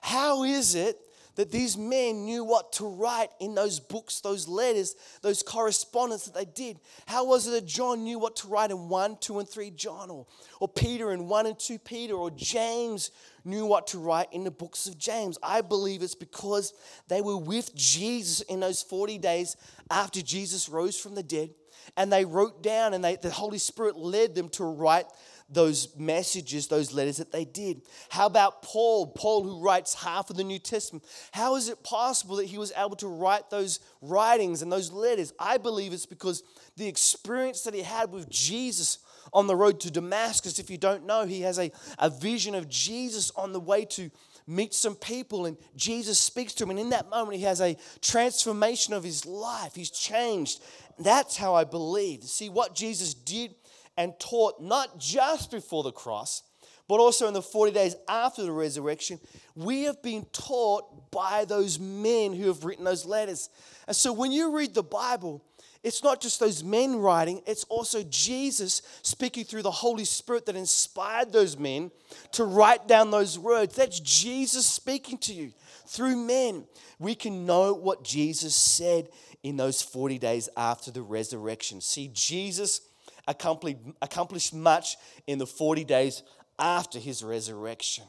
How 0.00 0.44
is 0.44 0.74
it 0.74 0.98
that 1.36 1.50
these 1.50 1.76
men 1.76 2.24
knew 2.24 2.44
what 2.44 2.72
to 2.74 2.86
write 2.86 3.30
in 3.40 3.54
those 3.54 3.80
books, 3.80 4.20
those 4.20 4.48
letters, 4.48 4.94
those 5.22 5.42
correspondence 5.42 6.24
that 6.24 6.34
they 6.34 6.44
did. 6.44 6.78
How 7.06 7.24
was 7.24 7.46
it 7.46 7.52
that 7.52 7.66
John 7.66 8.04
knew 8.04 8.18
what 8.18 8.36
to 8.36 8.48
write 8.48 8.70
in 8.70 8.88
1, 8.88 9.18
2, 9.20 9.38
and 9.38 9.48
3 9.48 9.70
John, 9.70 10.10
or, 10.10 10.26
or 10.60 10.68
Peter 10.68 11.12
in 11.12 11.28
1 11.28 11.46
and 11.46 11.58
2 11.58 11.78
Peter, 11.78 12.14
or 12.14 12.30
James 12.30 13.10
knew 13.44 13.64
what 13.64 13.86
to 13.88 13.98
write 13.98 14.32
in 14.32 14.44
the 14.44 14.50
books 14.50 14.86
of 14.86 14.98
James? 14.98 15.38
I 15.42 15.60
believe 15.60 16.02
it's 16.02 16.14
because 16.14 16.74
they 17.08 17.20
were 17.20 17.38
with 17.38 17.74
Jesus 17.74 18.40
in 18.42 18.60
those 18.60 18.82
40 18.82 19.18
days 19.18 19.56
after 19.90 20.22
Jesus 20.22 20.68
rose 20.68 20.98
from 20.98 21.14
the 21.14 21.22
dead, 21.22 21.50
and 21.96 22.12
they 22.12 22.24
wrote 22.24 22.62
down, 22.62 22.94
and 22.94 23.04
they, 23.04 23.16
the 23.16 23.30
Holy 23.30 23.58
Spirit 23.58 23.96
led 23.96 24.34
them 24.34 24.48
to 24.50 24.64
write 24.64 25.06
those 25.52 25.96
messages, 25.96 26.68
those 26.68 26.92
letters 26.92 27.16
that 27.16 27.32
they 27.32 27.44
did. 27.44 27.82
How 28.08 28.26
about 28.26 28.62
Paul? 28.62 29.08
Paul, 29.08 29.42
who 29.42 29.60
writes 29.60 29.94
half 29.94 30.30
of 30.30 30.36
the 30.36 30.44
New 30.44 30.60
Testament. 30.60 31.04
How 31.32 31.56
is 31.56 31.68
it 31.68 31.82
possible 31.82 32.36
that 32.36 32.46
he 32.46 32.56
was 32.56 32.72
able 32.76 32.96
to 32.96 33.08
write 33.08 33.50
those 33.50 33.80
writings 34.00 34.62
and 34.62 34.70
those 34.70 34.92
letters? 34.92 35.32
I 35.40 35.58
believe 35.58 35.92
it's 35.92 36.06
because 36.06 36.44
the 36.76 36.86
experience 36.86 37.62
that 37.62 37.74
he 37.74 37.82
had 37.82 38.12
with 38.12 38.28
Jesus 38.30 38.98
on 39.32 39.48
the 39.48 39.56
road 39.56 39.80
to 39.80 39.90
Damascus. 39.90 40.58
If 40.58 40.70
you 40.70 40.78
don't 40.78 41.04
know, 41.04 41.26
he 41.26 41.42
has 41.42 41.58
a, 41.58 41.72
a 41.98 42.10
vision 42.10 42.54
of 42.54 42.68
Jesus 42.68 43.32
on 43.32 43.52
the 43.52 43.60
way 43.60 43.84
to 43.86 44.10
meet 44.46 44.74
some 44.74 44.96
people, 44.96 45.46
and 45.46 45.56
Jesus 45.76 46.18
speaks 46.18 46.54
to 46.54 46.64
him. 46.64 46.70
And 46.70 46.78
in 46.78 46.90
that 46.90 47.08
moment, 47.10 47.36
he 47.36 47.44
has 47.44 47.60
a 47.60 47.76
transformation 48.00 48.94
of 48.94 49.04
his 49.04 49.26
life. 49.26 49.74
He's 49.74 49.90
changed. 49.90 50.60
That's 51.00 51.36
how 51.36 51.54
I 51.54 51.64
believe. 51.64 52.22
See, 52.24 52.48
what 52.48 52.74
Jesus 52.74 53.14
did 53.14 53.54
and 53.96 54.12
taught 54.18 54.60
not 54.60 54.98
just 54.98 55.50
before 55.50 55.82
the 55.82 55.92
cross, 55.92 56.42
but 56.88 57.00
also 57.00 57.28
in 57.28 57.34
the 57.34 57.42
40 57.42 57.72
days 57.72 57.94
after 58.08 58.42
the 58.42 58.52
resurrection, 58.52 59.20
we 59.54 59.84
have 59.84 60.02
been 60.02 60.26
taught 60.32 61.10
by 61.10 61.44
those 61.44 61.78
men 61.78 62.34
who 62.34 62.48
have 62.48 62.64
written 62.64 62.84
those 62.84 63.06
letters. 63.06 63.48
And 63.86 63.96
so 63.96 64.12
when 64.12 64.32
you 64.32 64.56
read 64.56 64.74
the 64.74 64.82
Bible, 64.82 65.44
it's 65.82 66.04
not 66.04 66.20
just 66.20 66.40
those 66.40 66.62
men 66.62 66.96
writing, 66.96 67.40
it's 67.46 67.64
also 67.64 68.02
Jesus 68.02 68.82
speaking 69.02 69.44
through 69.44 69.62
the 69.62 69.70
Holy 69.70 70.04
Spirit 70.04 70.46
that 70.46 70.56
inspired 70.56 71.32
those 71.32 71.58
men 71.58 71.90
to 72.32 72.44
write 72.44 72.86
down 72.86 73.10
those 73.10 73.38
words. 73.38 73.76
That's 73.76 73.98
Jesus 74.00 74.66
speaking 74.66 75.16
to 75.18 75.32
you 75.32 75.52
through 75.86 76.16
men. 76.16 76.66
We 76.98 77.14
can 77.14 77.46
know 77.46 77.72
what 77.72 78.04
Jesus 78.04 78.54
said 78.54 79.08
in 79.42 79.56
those 79.56 79.80
40 79.80 80.18
days 80.18 80.50
after 80.56 80.90
the 80.90 81.02
resurrection. 81.02 81.80
See, 81.80 82.10
Jesus 82.12 82.82
accomplished 83.26 84.52
much 84.52 84.96
in 85.26 85.38
the 85.38 85.46
40 85.46 85.84
days 85.84 86.22
after 86.58 86.98
his 86.98 87.24
resurrection. 87.24 88.04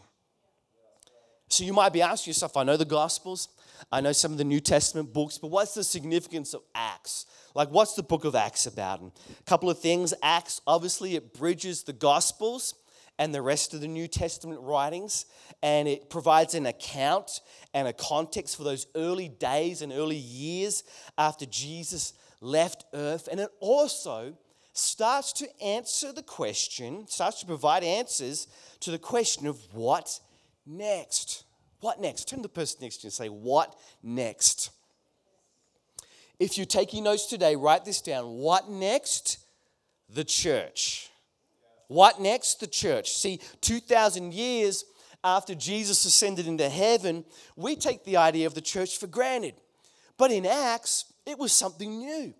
So 1.48 1.64
you 1.64 1.74
might 1.74 1.94
be 1.94 2.02
asking 2.02 2.32
yourself, 2.32 2.58
I 2.58 2.64
know 2.64 2.76
the 2.76 2.86
Gospels, 2.86 3.48
I 3.92 4.02
know 4.02 4.12
some 4.12 4.32
of 4.32 4.38
the 4.38 4.44
New 4.44 4.60
Testament 4.60 5.14
books, 5.14 5.38
but 5.38 5.48
what's 5.48 5.74
the 5.74 5.84
significance 5.84 6.54
of 6.54 6.62
Acts? 6.76 7.26
Like, 7.56 7.70
what's 7.70 7.96
the 7.96 8.04
book 8.04 8.26
of 8.26 8.36
Acts 8.36 8.66
about? 8.66 9.02
And 9.02 9.12
a 9.40 9.44
couple 9.44 9.70
of 9.70 9.80
things. 9.80 10.14
Acts, 10.22 10.62
obviously, 10.68 11.16
it 11.16 11.34
bridges 11.34 11.84
the 11.84 11.94
Gospels 11.94 12.76
and 13.18 13.36
the 13.36 13.42
rest 13.42 13.74
of 13.74 13.82
the 13.82 13.88
New 13.88 14.08
Testament 14.08 14.62
writings, 14.62 15.26
and 15.62 15.88
it 15.88 16.10
provides 16.10 16.56
an 16.56 16.66
account 16.66 17.42
and 17.74 17.88
a 17.88 17.94
context 17.94 18.58
for 18.58 18.64
those 18.64 18.88
early 18.96 19.30
days 19.30 19.82
and 19.82 19.92
early 19.92 20.16
years 20.16 20.84
after 21.18 21.46
Jesus 21.46 22.14
left 22.40 22.86
earth. 22.94 23.28
And 23.30 23.40
it 23.40 23.50
also 23.60 24.34
starts 24.74 25.34
to 25.34 25.64
answer 25.64 26.12
the 26.12 26.24
question, 26.24 27.06
starts 27.08 27.42
to 27.42 27.46
provide 27.46 27.84
answers 27.84 28.48
to 28.80 28.92
the 28.92 28.98
question 28.98 29.46
of 29.46 29.60
what 29.74 30.20
next? 30.66 31.44
What 31.82 32.00
next? 32.00 32.30
Turn 32.30 32.40
to 32.40 32.44
the 32.44 32.50
person 32.50 32.80
next 32.82 32.98
to 32.98 33.04
you 33.04 33.08
and 33.08 33.14
say, 33.14 33.28
What 33.28 33.76
next? 34.02 34.72
If 36.40 36.58
you're 36.58 36.66
taking 36.66 37.04
notes 37.04 37.28
today, 37.28 37.56
write 37.56 37.86
this 37.86 38.02
down. 38.02 38.26
What 38.38 38.70
next? 38.70 39.40
The 40.10 40.24
church. 40.24 41.10
What 41.88 42.20
next? 42.20 42.60
The 42.60 42.68
church. 42.68 43.12
See, 43.12 43.40
2,000 43.62 44.34
years 44.34 44.86
after 45.24 45.54
Jesus 45.54 46.04
ascended 46.06 46.48
into 46.48 46.68
heaven, 46.68 47.26
we 47.56 47.76
take 47.76 48.04
the 48.06 48.18
idea 48.18 48.48
of 48.48 48.56
the 48.56 48.62
church 48.62 48.98
for 48.98 49.08
granted. 49.08 49.54
But 50.18 50.32
in 50.32 50.46
Acts, 50.46 51.06
it 51.26 51.38
was 51.38 51.52
something 51.52 52.00
new. 52.00 52.34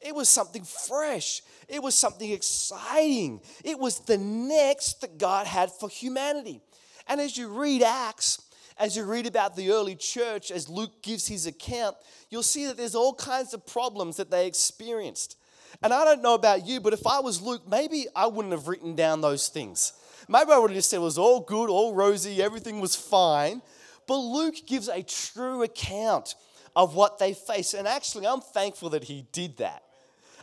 It 0.00 0.14
was 0.14 0.28
something 0.28 0.64
fresh. 0.64 1.42
It 1.68 1.82
was 1.82 1.94
something 1.94 2.30
exciting. 2.30 3.40
It 3.64 3.78
was 3.78 4.00
the 4.00 4.18
next 4.18 5.00
that 5.00 5.18
God 5.18 5.46
had 5.46 5.72
for 5.72 5.88
humanity. 5.88 6.60
And 7.08 7.20
as 7.20 7.36
you 7.36 7.48
read 7.48 7.82
Acts, 7.82 8.42
as 8.78 8.96
you 8.96 9.04
read 9.04 9.26
about 9.26 9.56
the 9.56 9.70
early 9.70 9.94
church, 9.94 10.50
as 10.50 10.68
Luke 10.68 11.02
gives 11.02 11.26
his 11.26 11.46
account, 11.46 11.96
you'll 12.30 12.42
see 12.42 12.66
that 12.66 12.76
there's 12.76 12.94
all 12.94 13.14
kinds 13.14 13.54
of 13.54 13.66
problems 13.66 14.16
that 14.16 14.30
they 14.30 14.46
experienced. 14.46 15.36
And 15.82 15.92
I 15.92 16.04
don't 16.04 16.22
know 16.22 16.34
about 16.34 16.66
you, 16.66 16.80
but 16.80 16.92
if 16.92 17.06
I 17.06 17.20
was 17.20 17.40
Luke, 17.40 17.62
maybe 17.68 18.06
I 18.14 18.26
wouldn't 18.26 18.52
have 18.52 18.68
written 18.68 18.94
down 18.94 19.20
those 19.20 19.48
things. 19.48 19.92
Maybe 20.28 20.50
I 20.52 20.58
would 20.58 20.70
have 20.70 20.76
just 20.78 20.90
said 20.90 20.96
it 20.96 21.00
was 21.00 21.18
all 21.18 21.40
good, 21.40 21.70
all 21.70 21.94
rosy, 21.94 22.42
everything 22.42 22.80
was 22.80 22.96
fine. 22.96 23.62
But 24.06 24.18
Luke 24.18 24.56
gives 24.66 24.88
a 24.88 25.02
true 25.02 25.62
account 25.62 26.34
of 26.74 26.94
what 26.94 27.18
they 27.18 27.32
face. 27.32 27.74
And 27.74 27.88
actually, 27.88 28.26
I'm 28.26 28.40
thankful 28.40 28.90
that 28.90 29.04
he 29.04 29.26
did 29.32 29.56
that. 29.58 29.82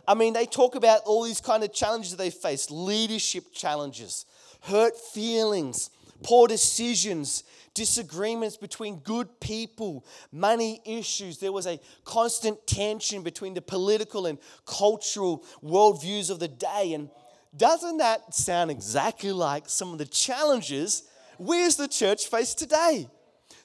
I 0.06 0.14
mean, 0.14 0.34
they 0.34 0.46
talk 0.46 0.74
about 0.74 1.00
all 1.06 1.22
these 1.22 1.40
kind 1.40 1.64
of 1.64 1.72
challenges 1.72 2.10
that 2.10 2.18
they 2.18 2.30
face 2.30 2.70
leadership 2.70 3.52
challenges, 3.54 4.26
hurt 4.62 4.96
feelings, 4.98 5.90
poor 6.24 6.48
decisions, 6.48 7.44
disagreements 7.74 8.56
between 8.56 8.96
good 8.96 9.38
people, 9.38 10.04
money 10.32 10.80
issues. 10.84 11.38
There 11.38 11.52
was 11.52 11.68
a 11.68 11.78
constant 12.04 12.66
tension 12.66 13.22
between 13.22 13.54
the 13.54 13.62
political 13.62 14.26
and 14.26 14.38
cultural 14.66 15.44
worldviews 15.62 16.30
of 16.30 16.40
the 16.40 16.48
day. 16.48 16.94
And 16.94 17.10
doesn't 17.56 17.98
that 17.98 18.34
sound 18.34 18.72
exactly 18.72 19.30
like 19.30 19.68
some 19.68 19.92
of 19.92 19.98
the 19.98 20.06
challenges 20.06 21.04
we 21.38 21.64
as 21.64 21.76
the 21.76 21.86
church 21.86 22.26
face 22.26 22.54
today? 22.54 23.08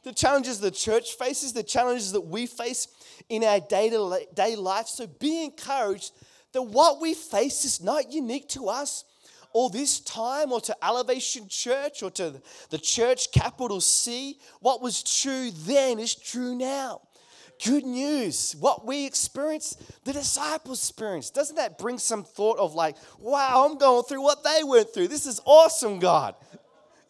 the 0.04 0.14
challenges 0.14 0.60
the 0.60 0.72
church 0.72 1.14
faces, 1.14 1.54
the 1.54 1.64
challenges 1.64 2.14
that 2.14 2.22
we 2.22 2.46
face 2.46 2.88
in 3.28 3.44
our 3.44 3.60
day 3.60 3.90
to 3.90 4.26
day 4.34 4.56
life. 4.56 4.88
So 4.88 5.08
be 5.08 5.44
encouraged 5.44 6.14
that 6.54 6.62
what 6.62 7.02
we 7.02 7.14
face 7.14 7.66
is 7.66 7.82
not 7.82 8.12
unique 8.12 8.48
to 8.50 8.70
us 8.70 9.04
or 9.54 9.70
this 9.70 10.00
time 10.00 10.52
or 10.52 10.62
to 10.62 10.76
Elevation 10.86 11.48
Church 11.48 12.04
or 12.04 12.12
to 12.12 12.42
the 12.70 12.78
church 12.78 13.32
capital 13.32 13.82
C. 13.82 14.40
What 14.60 14.82
was 14.82 15.04
true 15.04 15.52
then 15.52 16.00
is 16.00 16.16
true 16.16 16.56
now. 16.56 17.02
Good 17.64 17.84
news. 17.84 18.56
What 18.58 18.86
we 18.86 19.06
experienced, 19.06 19.82
the 20.06 20.14
disciples 20.14 20.80
experienced. 20.80 21.34
Doesn't 21.34 21.58
that 21.58 21.78
bring 21.78 21.98
some 21.98 22.24
thought 22.24 22.58
of 22.58 22.74
like, 22.74 22.96
wow, 23.20 23.68
I'm 23.68 23.78
going 23.78 24.04
through 24.04 24.22
what 24.22 24.44
they 24.44 24.64
went 24.64 24.94
through? 24.94 25.10
This 25.10 25.26
is 25.26 25.42
awesome, 25.46 26.00
God. 26.00 26.36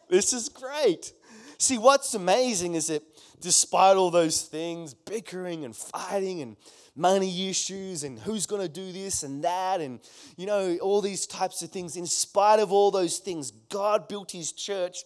This 0.08 0.32
is 0.32 0.48
great. 0.48 1.12
See, 1.58 1.78
what's 1.78 2.14
amazing 2.14 2.74
is 2.74 2.88
that 2.88 3.02
despite 3.40 3.96
all 3.96 4.10
those 4.10 4.42
things, 4.42 4.92
bickering 4.92 5.64
and 5.64 5.76
fighting 5.76 6.40
and 6.40 6.56
money 6.96 7.48
issues 7.48 8.04
and 8.04 8.18
who's 8.18 8.46
going 8.46 8.62
to 8.62 8.68
do 8.68 8.92
this 8.92 9.22
and 9.22 9.44
that 9.44 9.80
and 9.80 10.00
you 10.36 10.46
know 10.46 10.76
all 10.82 11.00
these 11.00 11.26
types 11.26 11.62
of 11.62 11.70
things. 11.70 11.96
In 11.96 12.06
spite 12.06 12.60
of 12.60 12.72
all 12.72 12.90
those 12.90 13.18
things 13.18 13.50
god 13.68 14.08
built 14.08 14.30
his 14.30 14.52
church 14.52 14.98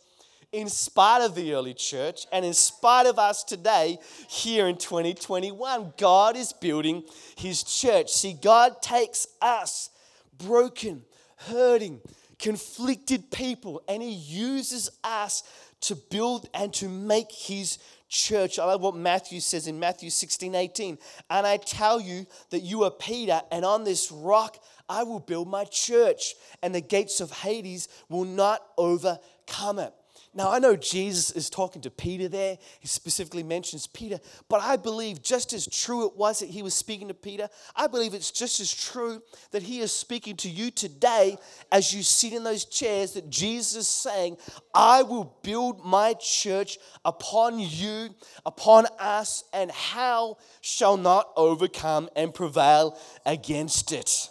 in 0.52 0.68
spite 0.68 1.20
of 1.20 1.34
the 1.34 1.52
early 1.52 1.74
church 1.74 2.26
and 2.32 2.44
in 2.44 2.54
spite 2.54 3.06
of 3.06 3.18
us 3.18 3.42
today 3.42 3.98
here 4.28 4.68
in 4.68 4.76
2021 4.76 5.94
god 5.96 6.36
is 6.36 6.52
building 6.52 7.02
his 7.36 7.62
church. 7.62 8.10
See 8.10 8.34
god 8.34 8.80
takes 8.82 9.26
us 9.40 9.90
broken 10.38 11.02
hurting 11.36 12.00
conflicted 12.38 13.30
people 13.30 13.82
and 13.88 14.02
he 14.02 14.12
uses 14.12 14.90
us 15.02 15.42
to 15.80 15.96
build 15.96 16.48
and 16.54 16.72
to 16.74 16.88
make 16.88 17.30
his 17.30 17.78
church. 18.14 18.58
I 18.58 18.64
love 18.64 18.80
what 18.80 18.94
Matthew 18.94 19.40
says 19.40 19.66
in 19.66 19.78
Matthew 19.78 20.08
16 20.08 20.54
18. 20.54 20.98
And 21.28 21.46
I 21.46 21.58
tell 21.58 22.00
you 22.00 22.26
that 22.50 22.60
you 22.60 22.84
are 22.84 22.90
Peter, 22.90 23.42
and 23.50 23.64
on 23.64 23.84
this 23.84 24.10
rock 24.10 24.62
I 24.88 25.02
will 25.02 25.20
build 25.20 25.48
my 25.48 25.64
church, 25.64 26.34
and 26.62 26.74
the 26.74 26.80
gates 26.80 27.20
of 27.20 27.30
Hades 27.30 27.88
will 28.08 28.24
not 28.24 28.62
overcome 28.78 29.78
it. 29.80 29.92
Now, 30.36 30.50
I 30.50 30.58
know 30.58 30.74
Jesus 30.74 31.30
is 31.30 31.48
talking 31.48 31.80
to 31.82 31.90
Peter 31.90 32.26
there. 32.26 32.58
He 32.80 32.88
specifically 32.88 33.44
mentions 33.44 33.86
Peter, 33.86 34.18
but 34.48 34.60
I 34.60 34.76
believe 34.76 35.22
just 35.22 35.52
as 35.52 35.68
true 35.68 36.06
it 36.06 36.16
was 36.16 36.40
that 36.40 36.48
he 36.48 36.60
was 36.60 36.74
speaking 36.74 37.06
to 37.06 37.14
Peter, 37.14 37.48
I 37.76 37.86
believe 37.86 38.14
it's 38.14 38.32
just 38.32 38.58
as 38.58 38.74
true 38.74 39.22
that 39.52 39.62
he 39.62 39.78
is 39.78 39.92
speaking 39.92 40.36
to 40.38 40.50
you 40.50 40.72
today 40.72 41.38
as 41.70 41.94
you 41.94 42.02
sit 42.02 42.32
in 42.32 42.42
those 42.42 42.64
chairs 42.64 43.12
that 43.12 43.30
Jesus 43.30 43.76
is 43.76 43.88
saying, 43.88 44.36
I 44.74 45.02
will 45.04 45.38
build 45.44 45.84
my 45.84 46.14
church 46.14 46.78
upon 47.04 47.60
you, 47.60 48.08
upon 48.44 48.86
us, 48.98 49.44
and 49.52 49.70
hell 49.70 50.40
shall 50.60 50.96
not 50.96 51.30
overcome 51.36 52.08
and 52.16 52.34
prevail 52.34 52.98
against 53.24 53.92
it. 53.92 54.28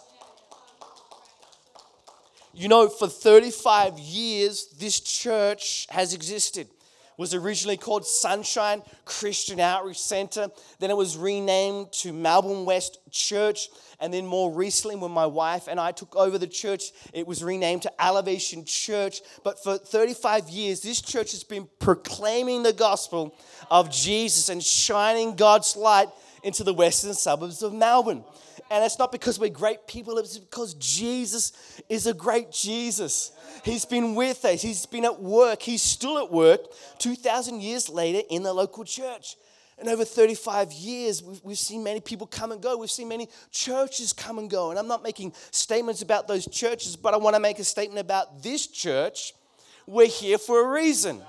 You 2.56 2.68
know, 2.68 2.88
for 2.88 3.08
35 3.08 3.98
years, 3.98 4.68
this 4.78 5.00
church 5.00 5.88
has 5.90 6.14
existed. 6.14 6.68
It 6.68 7.20
was 7.20 7.34
originally 7.34 7.76
called 7.76 8.06
Sunshine 8.06 8.82
Christian 9.04 9.58
Outreach 9.58 9.98
Center. 9.98 10.48
Then 10.78 10.90
it 10.90 10.96
was 10.96 11.16
renamed 11.16 11.92
to 11.94 12.12
Melbourne 12.12 12.64
West 12.64 12.98
Church. 13.10 13.70
And 13.98 14.14
then 14.14 14.24
more 14.24 14.52
recently, 14.52 14.94
when 14.94 15.10
my 15.10 15.26
wife 15.26 15.66
and 15.66 15.80
I 15.80 15.90
took 15.90 16.14
over 16.14 16.38
the 16.38 16.46
church, 16.46 16.92
it 17.12 17.26
was 17.26 17.42
renamed 17.42 17.82
to 17.82 18.04
Elevation 18.04 18.64
Church. 18.64 19.20
But 19.42 19.60
for 19.60 19.76
35 19.76 20.48
years, 20.48 20.80
this 20.80 21.00
church 21.00 21.32
has 21.32 21.42
been 21.42 21.68
proclaiming 21.80 22.62
the 22.62 22.72
gospel 22.72 23.36
of 23.68 23.90
Jesus 23.90 24.48
and 24.48 24.62
shining 24.62 25.34
God's 25.34 25.74
light 25.74 26.08
into 26.44 26.62
the 26.62 26.74
western 26.74 27.14
suburbs 27.14 27.62
of 27.62 27.72
Melbourne. 27.72 28.22
And 28.70 28.82
it's 28.84 28.98
not 28.98 29.12
because 29.12 29.38
we're 29.38 29.50
great 29.50 29.86
people, 29.86 30.18
it's 30.18 30.38
because 30.38 30.74
Jesus 30.74 31.80
is 31.88 32.06
a 32.06 32.14
great 32.14 32.50
Jesus. 32.50 33.32
He's 33.64 33.84
been 33.84 34.14
with 34.14 34.44
us, 34.44 34.62
He's 34.62 34.86
been 34.86 35.04
at 35.04 35.20
work, 35.20 35.62
He's 35.62 35.82
still 35.82 36.18
at 36.18 36.32
work 36.32 36.60
2,000 36.98 37.60
years 37.60 37.88
later 37.88 38.26
in 38.30 38.42
the 38.42 38.52
local 38.52 38.84
church. 38.84 39.36
And 39.78 39.88
over 39.88 40.04
35 40.04 40.72
years, 40.72 41.22
we've, 41.42 41.58
seen 41.58 41.82
many 41.82 42.00
people 42.00 42.28
come 42.28 42.52
and 42.52 42.62
go. 42.62 42.78
We've 42.78 42.90
seen 42.90 43.08
many 43.08 43.28
churches 43.50 44.12
come 44.12 44.38
and 44.38 44.48
go. 44.48 44.70
And 44.70 44.78
I'm 44.78 44.86
not 44.86 45.02
making 45.02 45.32
statements 45.50 46.00
about 46.00 46.28
those 46.28 46.46
churches, 46.46 46.94
but 46.94 47.12
I 47.12 47.16
want 47.16 47.34
to 47.34 47.40
make 47.40 47.58
a 47.58 47.64
statement 47.64 47.98
about 48.00 48.40
this 48.40 48.68
church. 48.68 49.34
We're 49.86 50.06
here 50.06 50.38
for 50.38 50.64
a 50.64 50.68
reason. 50.68 51.20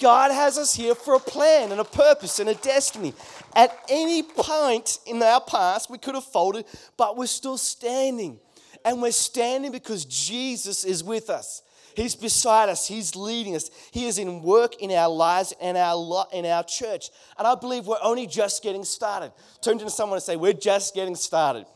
God 0.00 0.32
has 0.32 0.58
us 0.58 0.74
here 0.74 0.94
for 0.94 1.14
a 1.14 1.20
plan 1.20 1.72
and 1.72 1.80
a 1.80 1.84
purpose 1.84 2.38
and 2.40 2.48
a 2.48 2.54
destiny. 2.54 3.14
At 3.54 3.76
any 3.88 4.22
point 4.22 4.98
in 5.06 5.22
our 5.22 5.40
past, 5.40 5.90
we 5.90 5.98
could 5.98 6.14
have 6.14 6.24
folded, 6.24 6.64
but 6.96 7.16
we're 7.16 7.26
still 7.26 7.58
standing. 7.58 8.38
And 8.84 9.02
we're 9.02 9.12
standing 9.12 9.72
because 9.72 10.04
Jesus 10.06 10.84
is 10.84 11.04
with 11.04 11.28
us. 11.28 11.62
He's 11.94 12.14
beside 12.14 12.68
us. 12.68 12.86
He's 12.86 13.14
leading 13.14 13.56
us. 13.56 13.70
He 13.90 14.06
is 14.06 14.18
in 14.18 14.42
work 14.42 14.76
in 14.80 14.90
our 14.92 15.10
lives 15.10 15.52
and 15.60 15.76
our 15.76 15.96
lot 15.96 16.32
in 16.32 16.46
our 16.46 16.62
church. 16.62 17.10
And 17.36 17.46
I 17.46 17.54
believe 17.54 17.86
we're 17.86 17.96
only 18.02 18.26
just 18.26 18.62
getting 18.62 18.84
started. 18.84 19.32
Turn 19.60 19.78
to 19.80 19.90
someone 19.90 20.16
and 20.16 20.22
say, 20.22 20.36
"We're 20.36 20.52
just 20.52 20.94
getting 20.94 21.16
started." 21.16 21.66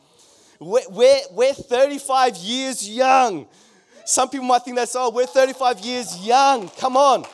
We're, 0.60 0.88
we're, 0.88 1.20
we're 1.32 1.52
35 1.52 2.36
years 2.36 2.88
young. 2.88 3.48
Some 4.06 4.28
people 4.28 4.46
might 4.46 4.62
think 4.62 4.76
that's 4.76 4.94
oh, 4.94 5.10
we're 5.10 5.26
35 5.26 5.80
years 5.80 6.24
young. 6.24 6.68
Come 6.70 6.96
on. 6.96 7.24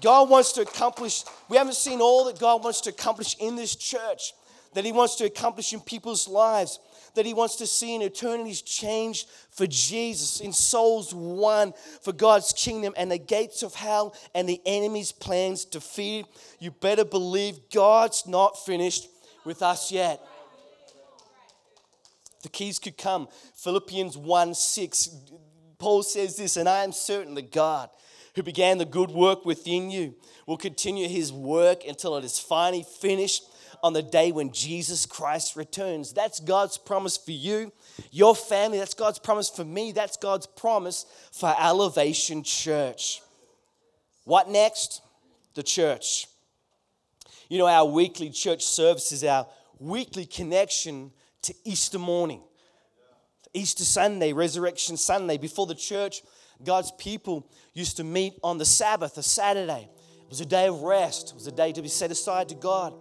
God 0.00 0.28
wants 0.28 0.52
to 0.52 0.62
accomplish, 0.62 1.24
we 1.48 1.56
haven't 1.56 1.74
seen 1.74 2.00
all 2.00 2.24
that 2.26 2.38
God 2.38 2.62
wants 2.62 2.80
to 2.82 2.90
accomplish 2.90 3.36
in 3.38 3.56
this 3.56 3.74
church, 3.74 4.34
that 4.74 4.84
He 4.84 4.92
wants 4.92 5.16
to 5.16 5.24
accomplish 5.24 5.72
in 5.72 5.80
people's 5.80 6.28
lives, 6.28 6.78
that 7.14 7.24
He 7.24 7.32
wants 7.32 7.56
to 7.56 7.66
see 7.66 7.94
in 7.94 8.02
eternity's 8.02 8.60
changed 8.60 9.28
for 9.50 9.66
Jesus, 9.66 10.40
in 10.40 10.52
souls 10.52 11.14
won 11.14 11.72
for 12.02 12.12
God's 12.12 12.52
kingdom, 12.52 12.92
and 12.96 13.10
the 13.10 13.18
gates 13.18 13.62
of 13.62 13.74
hell 13.74 14.14
and 14.34 14.46
the 14.48 14.60
enemy's 14.66 15.12
plans 15.12 15.64
defeated. 15.64 16.26
You 16.58 16.72
better 16.72 17.04
believe 17.04 17.58
God's 17.72 18.26
not 18.26 18.64
finished 18.66 19.08
with 19.44 19.62
us 19.62 19.90
yet. 19.90 20.20
The 22.42 22.50
keys 22.50 22.78
could 22.78 22.98
come. 22.98 23.28
Philippians 23.54 24.16
1 24.16 24.54
6. 24.54 25.08
Paul 25.78 26.02
says 26.02 26.36
this, 26.36 26.56
and 26.56 26.68
I 26.68 26.84
am 26.84 26.92
certain 26.92 27.34
that 27.34 27.50
God 27.50 27.90
who 28.36 28.42
began 28.42 28.78
the 28.78 28.84
good 28.84 29.10
work 29.10 29.44
within 29.44 29.90
you 29.90 30.14
will 30.46 30.58
continue 30.58 31.08
his 31.08 31.32
work 31.32 31.84
until 31.88 32.16
it 32.16 32.24
is 32.24 32.38
finally 32.38 32.84
finished 33.00 33.42
on 33.82 33.94
the 33.94 34.02
day 34.02 34.30
when 34.30 34.52
Jesus 34.52 35.06
Christ 35.06 35.56
returns. 35.56 36.12
That's 36.12 36.38
God's 36.38 36.78
promise 36.78 37.16
for 37.16 37.32
you, 37.32 37.72
your 38.10 38.36
family. 38.36 38.78
That's 38.78 38.94
God's 38.94 39.18
promise 39.18 39.50
for 39.50 39.64
me. 39.64 39.90
That's 39.90 40.16
God's 40.18 40.46
promise 40.46 41.06
for 41.32 41.54
Elevation 41.58 42.42
Church. 42.42 43.22
What 44.24 44.50
next? 44.50 45.00
The 45.54 45.62
church. 45.62 46.26
You 47.48 47.58
know, 47.58 47.66
our 47.66 47.86
weekly 47.86 48.30
church 48.30 48.64
service 48.64 49.12
is 49.12 49.24
our 49.24 49.46
weekly 49.78 50.26
connection 50.26 51.10
to 51.42 51.54
Easter 51.64 51.98
morning. 51.98 52.42
Easter 53.54 53.84
Sunday, 53.84 54.34
Resurrection 54.34 54.98
Sunday, 54.98 55.38
before 55.38 55.66
the 55.66 55.74
church 55.74 56.20
God's 56.64 56.92
people 56.92 57.48
used 57.74 57.98
to 57.98 58.04
meet 58.04 58.34
on 58.42 58.58
the 58.58 58.64
Sabbath, 58.64 59.16
a 59.18 59.22
Saturday. 59.22 59.88
It 60.22 60.30
was 60.30 60.40
a 60.40 60.46
day 60.46 60.66
of 60.66 60.80
rest, 60.82 61.30
it 61.30 61.34
was 61.34 61.46
a 61.46 61.52
day 61.52 61.72
to 61.72 61.82
be 61.82 61.88
set 61.88 62.10
aside 62.10 62.48
to 62.48 62.54
God. 62.54 62.94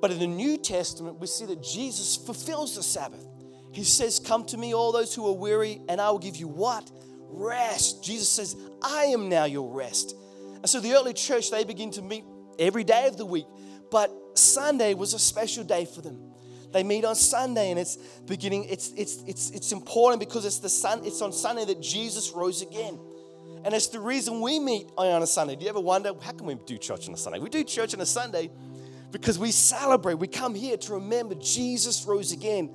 But 0.00 0.10
in 0.10 0.18
the 0.18 0.26
New 0.26 0.58
Testament, 0.58 1.18
we 1.18 1.26
see 1.26 1.46
that 1.46 1.62
Jesus 1.62 2.16
fulfills 2.16 2.76
the 2.76 2.82
Sabbath. 2.82 3.26
He 3.72 3.84
says, 3.84 4.20
Come 4.20 4.44
to 4.46 4.56
me, 4.56 4.74
all 4.74 4.92
those 4.92 5.14
who 5.14 5.26
are 5.26 5.32
weary, 5.32 5.80
and 5.88 6.00
I 6.00 6.10
will 6.10 6.18
give 6.18 6.36
you 6.36 6.48
what? 6.48 6.90
Rest. 7.28 8.04
Jesus 8.04 8.28
says, 8.28 8.56
I 8.82 9.04
am 9.06 9.28
now 9.28 9.44
your 9.44 9.74
rest. 9.74 10.14
And 10.56 10.68
so 10.68 10.80
the 10.80 10.92
early 10.92 11.12
church, 11.12 11.50
they 11.50 11.64
begin 11.64 11.90
to 11.92 12.02
meet 12.02 12.24
every 12.58 12.84
day 12.84 13.06
of 13.06 13.16
the 13.16 13.26
week. 13.26 13.46
But 13.90 14.10
Sunday 14.34 14.94
was 14.94 15.14
a 15.14 15.18
special 15.18 15.64
day 15.64 15.84
for 15.84 16.02
them. 16.02 16.33
They 16.74 16.82
meet 16.82 17.04
on 17.04 17.14
Sunday, 17.14 17.70
and 17.70 17.78
it's 17.78 17.96
beginning. 18.26 18.64
It's 18.64 18.92
it's 18.96 19.22
it's 19.28 19.50
it's 19.50 19.70
important 19.70 20.18
because 20.18 20.44
it's 20.44 20.58
the 20.58 20.68
sun. 20.68 21.02
It's 21.04 21.22
on 21.22 21.32
Sunday 21.32 21.64
that 21.66 21.80
Jesus 21.80 22.32
rose 22.32 22.62
again, 22.62 22.98
and 23.64 23.72
it's 23.72 23.86
the 23.86 24.00
reason 24.00 24.40
we 24.40 24.58
meet 24.58 24.88
on 24.96 25.22
a 25.22 25.26
Sunday. 25.26 25.54
Do 25.54 25.62
you 25.62 25.70
ever 25.70 25.78
wonder 25.78 26.10
how 26.20 26.32
can 26.32 26.46
we 26.46 26.56
do 26.56 26.76
church 26.76 27.06
on 27.06 27.14
a 27.14 27.16
Sunday? 27.16 27.38
We 27.38 27.48
do 27.48 27.62
church 27.62 27.94
on 27.94 28.00
a 28.00 28.06
Sunday 28.06 28.50
because 29.12 29.38
we 29.38 29.52
celebrate. 29.52 30.14
We 30.14 30.26
come 30.26 30.56
here 30.56 30.76
to 30.76 30.94
remember 30.94 31.36
Jesus 31.36 32.04
rose 32.06 32.32
again 32.32 32.74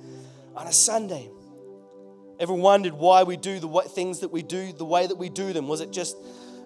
on 0.56 0.66
a 0.66 0.72
Sunday. 0.72 1.28
Ever 2.38 2.54
wondered 2.54 2.94
why 2.94 3.24
we 3.24 3.36
do 3.36 3.60
the 3.60 3.68
things 3.82 4.20
that 4.20 4.32
we 4.32 4.40
do 4.40 4.72
the 4.72 4.86
way 4.86 5.06
that 5.06 5.16
we 5.16 5.28
do 5.28 5.52
them? 5.52 5.68
Was 5.68 5.82
it 5.82 5.92
just 5.92 6.16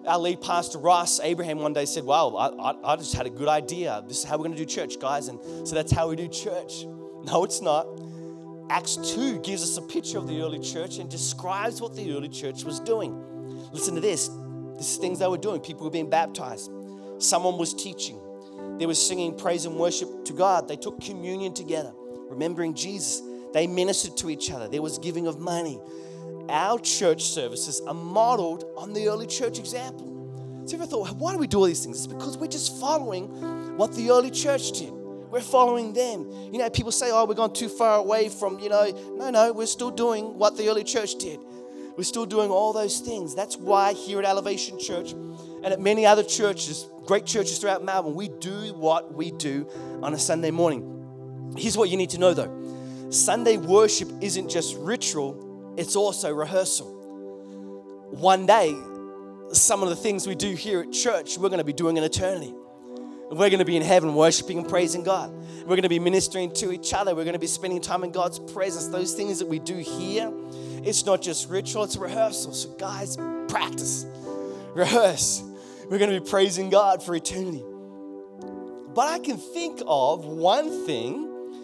our 0.07 0.19
lead 0.19 0.39
pastor 0.39 0.77
Ross 0.77 1.19
Abraham 1.19 1.59
one 1.59 1.73
day 1.73 1.83
said, 1.83 2.05
"Wow, 2.05 2.29
I, 2.37 2.47
I, 2.47 2.93
I 2.93 2.95
just 2.95 3.13
had 3.13 3.25
a 3.25 3.29
good 3.29 3.49
idea. 3.49 4.01
This 4.07 4.19
is 4.19 4.23
how 4.23 4.37
we're 4.37 4.45
going 4.45 4.55
to 4.55 4.57
do 4.57 4.65
church, 4.65 5.01
guys." 5.01 5.27
And 5.27 5.67
so 5.67 5.75
that's 5.75 5.91
how 5.91 6.07
we 6.07 6.15
do 6.15 6.29
church. 6.29 6.85
No, 7.25 7.43
it's 7.43 7.61
not. 7.61 7.87
Acts 8.69 8.97
2 9.15 9.39
gives 9.39 9.63
us 9.63 9.77
a 9.77 9.81
picture 9.81 10.17
of 10.17 10.27
the 10.27 10.41
early 10.41 10.59
church 10.59 10.99
and 10.99 11.09
describes 11.09 11.81
what 11.81 11.95
the 11.95 12.11
early 12.13 12.29
church 12.29 12.63
was 12.63 12.79
doing. 12.79 13.13
Listen 13.71 13.95
to 13.95 14.01
this. 14.01 14.29
This 14.77 14.91
is 14.91 14.97
things 14.97 15.19
they 15.19 15.27
were 15.27 15.37
doing. 15.37 15.59
People 15.59 15.85
were 15.85 15.91
being 15.91 16.09
baptized. 16.09 16.71
Someone 17.17 17.57
was 17.57 17.73
teaching. 17.73 18.19
They 18.77 18.85
were 18.85 18.95
singing 18.95 19.37
praise 19.37 19.65
and 19.65 19.75
worship 19.75 20.25
to 20.25 20.33
God. 20.33 20.67
They 20.67 20.75
took 20.75 21.01
communion 21.01 21.53
together, 21.53 21.93
remembering 22.29 22.73
Jesus. 22.75 23.21
They 23.53 23.67
ministered 23.67 24.17
to 24.17 24.29
each 24.29 24.51
other. 24.51 24.67
There 24.67 24.81
was 24.81 24.99
giving 24.99 25.27
of 25.27 25.39
money. 25.39 25.79
Our 26.49 26.77
church 26.79 27.23
services 27.23 27.81
are 27.87 27.93
modeled 27.93 28.65
on 28.77 28.93
the 28.93 29.07
early 29.07 29.25
church 29.25 29.57
example. 29.57 30.63
So, 30.65 30.77
ever 30.77 30.85
thought, 30.85 31.15
why 31.15 31.31
do 31.31 31.37
we 31.39 31.47
do 31.47 31.59
all 31.59 31.65
these 31.65 31.83
things? 31.83 31.97
It's 31.97 32.07
because 32.07 32.37
we're 32.37 32.47
just 32.47 32.79
following 32.79 33.77
what 33.77 33.93
the 33.93 34.09
early 34.09 34.31
church 34.31 34.71
did. 34.73 34.91
We're 35.35 35.41
following 35.41 35.91
them. 35.91 36.31
You 36.53 36.59
know, 36.59 36.69
people 36.69 36.93
say, 36.93 37.11
oh, 37.11 37.25
we're 37.25 37.33
gone 37.33 37.51
too 37.51 37.67
far 37.67 37.97
away 37.97 38.29
from, 38.29 38.57
you 38.57 38.69
know, 38.69 38.89
no, 39.17 39.29
no, 39.31 39.51
we're 39.51 39.65
still 39.65 39.91
doing 39.91 40.39
what 40.39 40.55
the 40.55 40.69
early 40.69 40.85
church 40.85 41.15
did. 41.15 41.41
We're 41.97 42.05
still 42.05 42.25
doing 42.25 42.49
all 42.49 42.71
those 42.71 43.01
things. 43.01 43.35
That's 43.35 43.57
why 43.57 43.91
here 43.91 44.17
at 44.19 44.23
Elevation 44.23 44.79
Church 44.79 45.11
and 45.11 45.65
at 45.65 45.81
many 45.81 46.05
other 46.05 46.23
churches, 46.23 46.87
great 47.05 47.25
churches 47.25 47.59
throughout 47.59 47.83
Melbourne, 47.83 48.15
we 48.15 48.29
do 48.29 48.73
what 48.75 49.13
we 49.13 49.31
do 49.31 49.67
on 50.01 50.13
a 50.13 50.17
Sunday 50.17 50.51
morning. 50.51 51.53
Here's 51.57 51.77
what 51.77 51.89
you 51.89 51.97
need 51.97 52.11
to 52.11 52.17
know 52.17 52.33
though 52.33 53.11
Sunday 53.11 53.57
worship 53.57 54.09
isn't 54.21 54.49
just 54.49 54.77
ritual, 54.77 55.75
it's 55.75 55.97
also 55.97 56.33
rehearsal. 56.33 56.87
One 58.11 58.45
day, 58.45 58.73
some 59.51 59.83
of 59.83 59.89
the 59.89 59.97
things 59.97 60.27
we 60.27 60.35
do 60.35 60.55
here 60.55 60.79
at 60.79 60.93
church, 60.93 61.37
we're 61.37 61.49
going 61.49 61.57
to 61.57 61.65
be 61.65 61.73
doing 61.73 61.97
in 61.97 62.05
eternity. 62.05 62.53
We're 63.31 63.49
going 63.49 63.59
to 63.59 63.65
be 63.65 63.75
in 63.75 63.81
heaven 63.81 64.13
worshiping 64.13 64.59
and 64.59 64.69
praising 64.69 65.03
God. 65.03 65.31
We're 65.61 65.75
going 65.75 65.81
to 65.81 65.89
be 65.89 65.99
ministering 65.99 66.51
to 66.55 66.71
each 66.71 66.93
other. 66.93 67.15
We're 67.15 67.23
going 67.23 67.33
to 67.33 67.39
be 67.39 67.47
spending 67.47 67.81
time 67.81 68.03
in 68.03 68.11
God's 68.11 68.37
presence. 68.37 68.87
Those 68.87 69.13
things 69.13 69.39
that 69.39 69.47
we 69.47 69.57
do 69.57 69.77
here, 69.77 70.31
it's 70.83 71.05
not 71.05 71.23
just 71.23 71.49
ritual, 71.49 71.85
it's 71.85 71.95
a 71.95 71.99
rehearsal. 71.99 72.53
So, 72.53 72.69
guys, 72.77 73.17
practice, 73.47 74.05
rehearse. 74.75 75.43
We're 75.89 75.97
going 75.97 76.11
to 76.11 76.21
be 76.21 76.29
praising 76.29 76.69
God 76.69 77.01
for 77.01 77.15
eternity. 77.15 77.63
But 78.93 79.09
I 79.09 79.19
can 79.19 79.37
think 79.37 79.81
of 79.87 80.25
one 80.25 80.85
thing, 80.85 81.15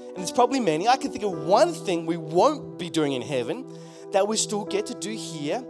and 0.08 0.18
there's 0.18 0.32
probably 0.32 0.60
many, 0.60 0.88
I 0.88 0.98
can 0.98 1.12
think 1.12 1.24
of 1.24 1.46
one 1.46 1.74
thing 1.74 2.08
we 2.08 2.18
won't 2.18 2.80
be 2.80 2.90
doing 2.90 3.14
in 3.14 3.22
heaven 3.22 3.72
that 4.14 4.28
we 4.28 4.36
still 4.36 4.66
get 4.66 4.88
to 4.88 4.96
do 4.96 5.12
here 5.12 5.64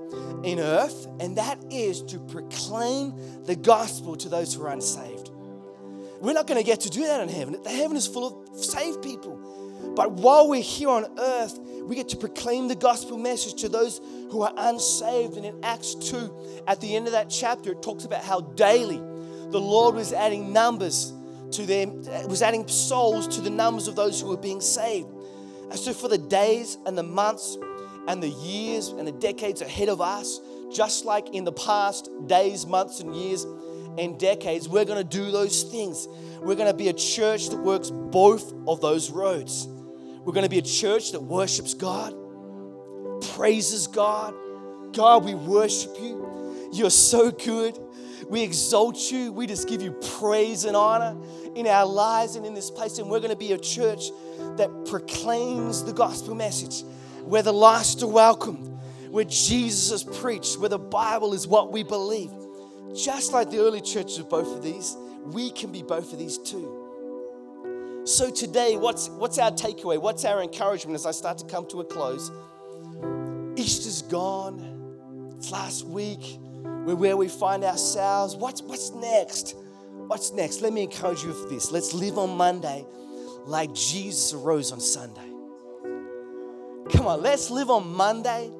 in 0.43 0.59
earth, 0.59 1.07
and 1.19 1.37
that 1.37 1.63
is 1.69 2.01
to 2.03 2.19
proclaim 2.19 3.43
the 3.45 3.55
gospel 3.55 4.15
to 4.15 4.29
those 4.29 4.53
who 4.53 4.63
are 4.63 4.71
unsaved. 4.71 5.30
We're 6.21 6.33
not 6.33 6.45
going 6.45 6.59
to 6.59 6.65
get 6.65 6.81
to 6.81 6.89
do 6.89 7.01
that 7.07 7.19
in 7.21 7.29
heaven. 7.29 7.61
The 7.63 7.69
heaven 7.69 7.97
is 7.97 8.05
full 8.05 8.47
of 8.51 8.63
saved 8.63 9.01
people. 9.01 9.35
But 9.95 10.11
while 10.11 10.47
we're 10.47 10.61
here 10.61 10.89
on 10.89 11.19
earth, 11.19 11.59
we 11.83 11.95
get 11.95 12.09
to 12.09 12.17
proclaim 12.17 12.67
the 12.67 12.75
gospel 12.75 13.17
message 13.17 13.61
to 13.61 13.69
those 13.69 13.99
who 14.29 14.43
are 14.43 14.53
unsaved. 14.55 15.35
And 15.35 15.45
in 15.45 15.63
Acts 15.63 15.95
2, 15.95 16.63
at 16.67 16.79
the 16.79 16.95
end 16.95 17.07
of 17.07 17.13
that 17.13 17.29
chapter, 17.29 17.71
it 17.71 17.81
talks 17.81 18.05
about 18.05 18.23
how 18.23 18.41
daily 18.41 18.97
the 18.97 19.59
Lord 19.59 19.95
was 19.95 20.13
adding 20.13 20.53
numbers 20.53 21.11
to 21.51 21.65
them, 21.65 22.03
was 22.29 22.41
adding 22.41 22.67
souls 22.67 23.27
to 23.35 23.41
the 23.41 23.49
numbers 23.49 23.87
of 23.87 23.95
those 23.95 24.21
who 24.21 24.27
were 24.29 24.37
being 24.37 24.61
saved. 24.61 25.09
And 25.71 25.79
so 25.79 25.91
for 25.91 26.07
the 26.07 26.17
days 26.17 26.77
and 26.85 26.97
the 26.97 27.03
months 27.03 27.57
and 28.07 28.21
the 28.21 28.29
years 28.29 28.89
and 28.89 29.07
the 29.07 29.11
decades 29.11 29.61
ahead 29.61 29.89
of 29.89 30.01
us, 30.01 30.39
just 30.71 31.03
like 31.03 31.33
in 31.33 31.43
the 31.43 31.51
past 31.51 32.09
days, 32.27 32.65
months, 32.65 33.01
and 33.01 33.15
years 33.15 33.45
and 33.97 34.19
decades, 34.19 34.67
we're 34.69 34.85
going 34.85 34.97
to 34.97 35.17
do 35.17 35.31
those 35.31 35.63
things. 35.63 36.07
We're 36.39 36.55
going 36.55 36.71
to 36.71 36.77
be 36.77 36.89
a 36.89 36.93
church 36.93 37.49
that 37.49 37.57
works 37.57 37.89
both 37.89 38.53
of 38.67 38.81
those 38.81 39.11
roads. 39.11 39.67
We're 39.67 40.33
going 40.33 40.45
to 40.45 40.49
be 40.49 40.59
a 40.59 40.63
church 40.63 41.11
that 41.11 41.21
worships 41.21 41.73
God, 41.73 42.13
praises 43.35 43.87
God. 43.87 44.33
God, 44.93 45.23
we 45.23 45.33
worship 45.33 45.95
you. 45.99 46.69
You're 46.73 46.89
so 46.89 47.31
good. 47.31 47.77
We 48.29 48.43
exalt 48.43 49.11
you. 49.11 49.31
We 49.31 49.47
just 49.47 49.67
give 49.67 49.81
you 49.81 49.91
praise 50.19 50.65
and 50.65 50.75
honor 50.75 51.17
in 51.55 51.67
our 51.67 51.85
lives 51.85 52.35
and 52.35 52.45
in 52.45 52.53
this 52.53 52.71
place. 52.71 52.97
And 52.97 53.09
we're 53.09 53.19
going 53.19 53.31
to 53.31 53.37
be 53.37 53.51
a 53.51 53.57
church 53.57 54.09
that 54.57 54.69
proclaims 54.85 55.83
the 55.83 55.93
gospel 55.93 56.35
message 56.35 56.83
where 57.25 57.43
the 57.43 57.53
lost 57.53 58.03
are 58.03 58.07
welcomed, 58.07 58.79
where 59.09 59.25
Jesus 59.25 59.91
is 59.91 60.03
preached, 60.03 60.57
where 60.59 60.69
the 60.69 60.79
Bible 60.79 61.33
is 61.33 61.47
what 61.47 61.71
we 61.71 61.83
believe. 61.83 62.31
Just 62.95 63.33
like 63.33 63.49
the 63.49 63.59
early 63.59 63.81
churches 63.81 64.17
of 64.19 64.29
both 64.29 64.55
of 64.55 64.63
these, 64.63 64.95
we 65.25 65.51
can 65.51 65.71
be 65.71 65.83
both 65.83 66.11
of 66.11 66.19
these 66.19 66.37
too. 66.37 68.03
So 68.05 68.31
today, 68.31 68.77
what's, 68.77 69.09
what's 69.09 69.37
our 69.37 69.51
takeaway? 69.51 70.01
What's 70.01 70.25
our 70.25 70.41
encouragement 70.41 70.95
as 70.95 71.05
I 71.05 71.11
start 71.11 71.37
to 71.37 71.45
come 71.45 71.67
to 71.67 71.81
a 71.81 71.85
close? 71.85 72.31
Easter's 73.55 74.01
gone. 74.01 75.35
It's 75.37 75.51
last 75.51 75.85
week. 75.85 76.39
We're 76.63 76.95
where 76.95 77.15
we 77.15 77.27
find 77.27 77.63
ourselves. 77.63 78.35
What's, 78.35 78.61
what's 78.63 78.91
next? 78.91 79.55
What's 80.07 80.31
next? 80.33 80.61
Let 80.61 80.73
me 80.73 80.83
encourage 80.83 81.21
you 81.21 81.29
with 81.29 81.49
this. 81.49 81.71
Let's 81.71 81.93
live 81.93 82.17
on 82.17 82.35
Monday 82.35 82.85
like 83.45 83.73
Jesus 83.73 84.33
arose 84.33 84.71
on 84.71 84.79
Sunday. 84.79 85.21
Come 86.89 87.07
on, 87.07 87.21
let's 87.21 87.49
live 87.49 87.69
on 87.69 87.93
Monday 87.93 88.51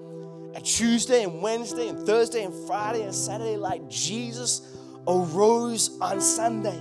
and 0.54 0.66
Tuesday 0.66 1.24
and 1.24 1.42
Wednesday 1.42 1.88
and 1.88 2.06
Thursday 2.06 2.44
and 2.44 2.54
Friday 2.68 3.04
and 3.04 3.14
Saturday 3.14 3.58
like 3.58 3.88
Jesus 3.90 4.62
arose 5.08 5.98
on 6.02 6.22
Sunday. 6.22 6.78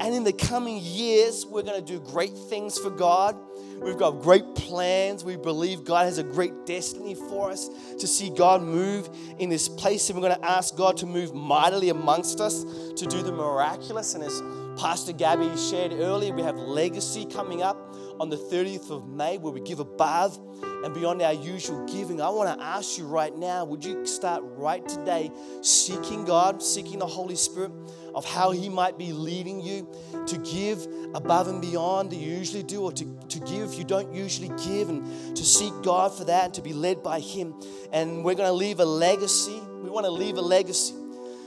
And 0.00 0.14
in 0.14 0.24
the 0.24 0.32
coming 0.32 0.80
years, 0.82 1.46
we're 1.46 1.62
going 1.62 1.82
to 1.82 1.92
do 1.92 2.00
great 2.00 2.36
things 2.36 2.78
for 2.78 2.90
God. 2.90 3.36
We've 3.80 3.96
got 3.96 4.22
great 4.22 4.54
plans. 4.54 5.24
We 5.24 5.36
believe 5.36 5.84
God 5.84 6.04
has 6.04 6.18
a 6.18 6.22
great 6.22 6.66
destiny 6.66 7.14
for 7.14 7.50
us 7.50 7.70
to 7.98 8.06
see 8.06 8.30
God 8.30 8.62
move 8.62 9.08
in 9.38 9.48
this 9.48 9.68
place. 9.68 10.10
And 10.10 10.18
we're 10.18 10.28
going 10.28 10.40
to 10.40 10.48
ask 10.48 10.76
God 10.76 10.96
to 10.98 11.06
move 11.06 11.32
mightily 11.34 11.88
amongst 11.88 12.40
us 12.40 12.64
to 12.64 13.06
do 13.06 13.22
the 13.22 13.32
miraculous. 13.32 14.14
And 14.14 14.24
as 14.24 14.42
Pastor 14.76 15.12
Gabby 15.12 15.56
shared 15.56 15.92
earlier, 15.92 16.34
we 16.34 16.42
have 16.42 16.56
legacy 16.56 17.24
coming 17.24 17.62
up 17.62 17.94
on 18.20 18.30
the 18.30 18.36
30th 18.36 18.90
of 18.90 19.08
May 19.08 19.38
where 19.38 19.52
we 19.52 19.60
give 19.60 19.80
a 19.80 19.84
bath 19.84 20.38
and 20.62 20.92
beyond 20.94 21.22
our 21.22 21.32
usual 21.32 21.84
giving. 21.86 22.20
I 22.20 22.28
want 22.28 22.58
to 22.58 22.64
ask 22.64 22.98
you 22.98 23.06
right 23.06 23.34
now 23.36 23.64
would 23.64 23.84
you 23.84 24.06
start 24.06 24.42
right 24.44 24.86
today 24.86 25.30
seeking 25.62 26.24
God, 26.24 26.62
seeking 26.62 26.98
the 26.98 27.06
Holy 27.06 27.36
Spirit 27.36 27.72
of 28.14 28.24
how 28.24 28.50
He 28.50 28.68
might 28.68 28.98
be 28.98 29.12
leading 29.12 29.60
you 29.60 29.88
to 30.26 30.38
give 30.38 30.86
above 31.14 31.48
and 31.48 31.60
beyond 31.60 32.10
that 32.10 32.16
you 32.16 32.36
usually 32.36 32.62
do, 32.62 32.82
or 32.82 32.92
to, 32.92 33.04
to 33.28 33.40
give 33.40 33.72
if 33.72 33.78
you 33.78 33.84
don't 33.84 34.14
usually 34.14 34.48
give, 34.64 34.88
and 34.88 35.36
to 35.36 35.44
seek 35.44 35.72
God 35.82 36.16
for 36.16 36.24
that 36.24 36.44
and 36.44 36.54
to 36.54 36.62
be 36.62 36.72
led 36.72 37.02
by 37.02 37.20
Him. 37.20 37.54
And 37.92 38.24
we're 38.24 38.34
going 38.34 38.48
to 38.48 38.52
leave 38.52 38.80
a 38.80 38.84
legacy. 38.84 39.60
We 39.82 39.90
want 39.90 40.06
to 40.06 40.12
leave 40.12 40.36
a 40.36 40.42
legacy. 40.42 40.94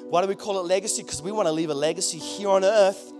Why 0.10 0.22
do 0.22 0.28
we 0.28 0.36
call 0.36 0.60
it 0.60 0.64
legacy? 0.64 1.04
Because 1.04 1.22
we 1.22 1.32
want 1.32 1.48
to 1.48 1.52
leave 1.52 1.70
a 1.70 1.76
legacy 1.76 2.18
here 2.18 2.50
on 2.50 2.64
earth 2.64 3.12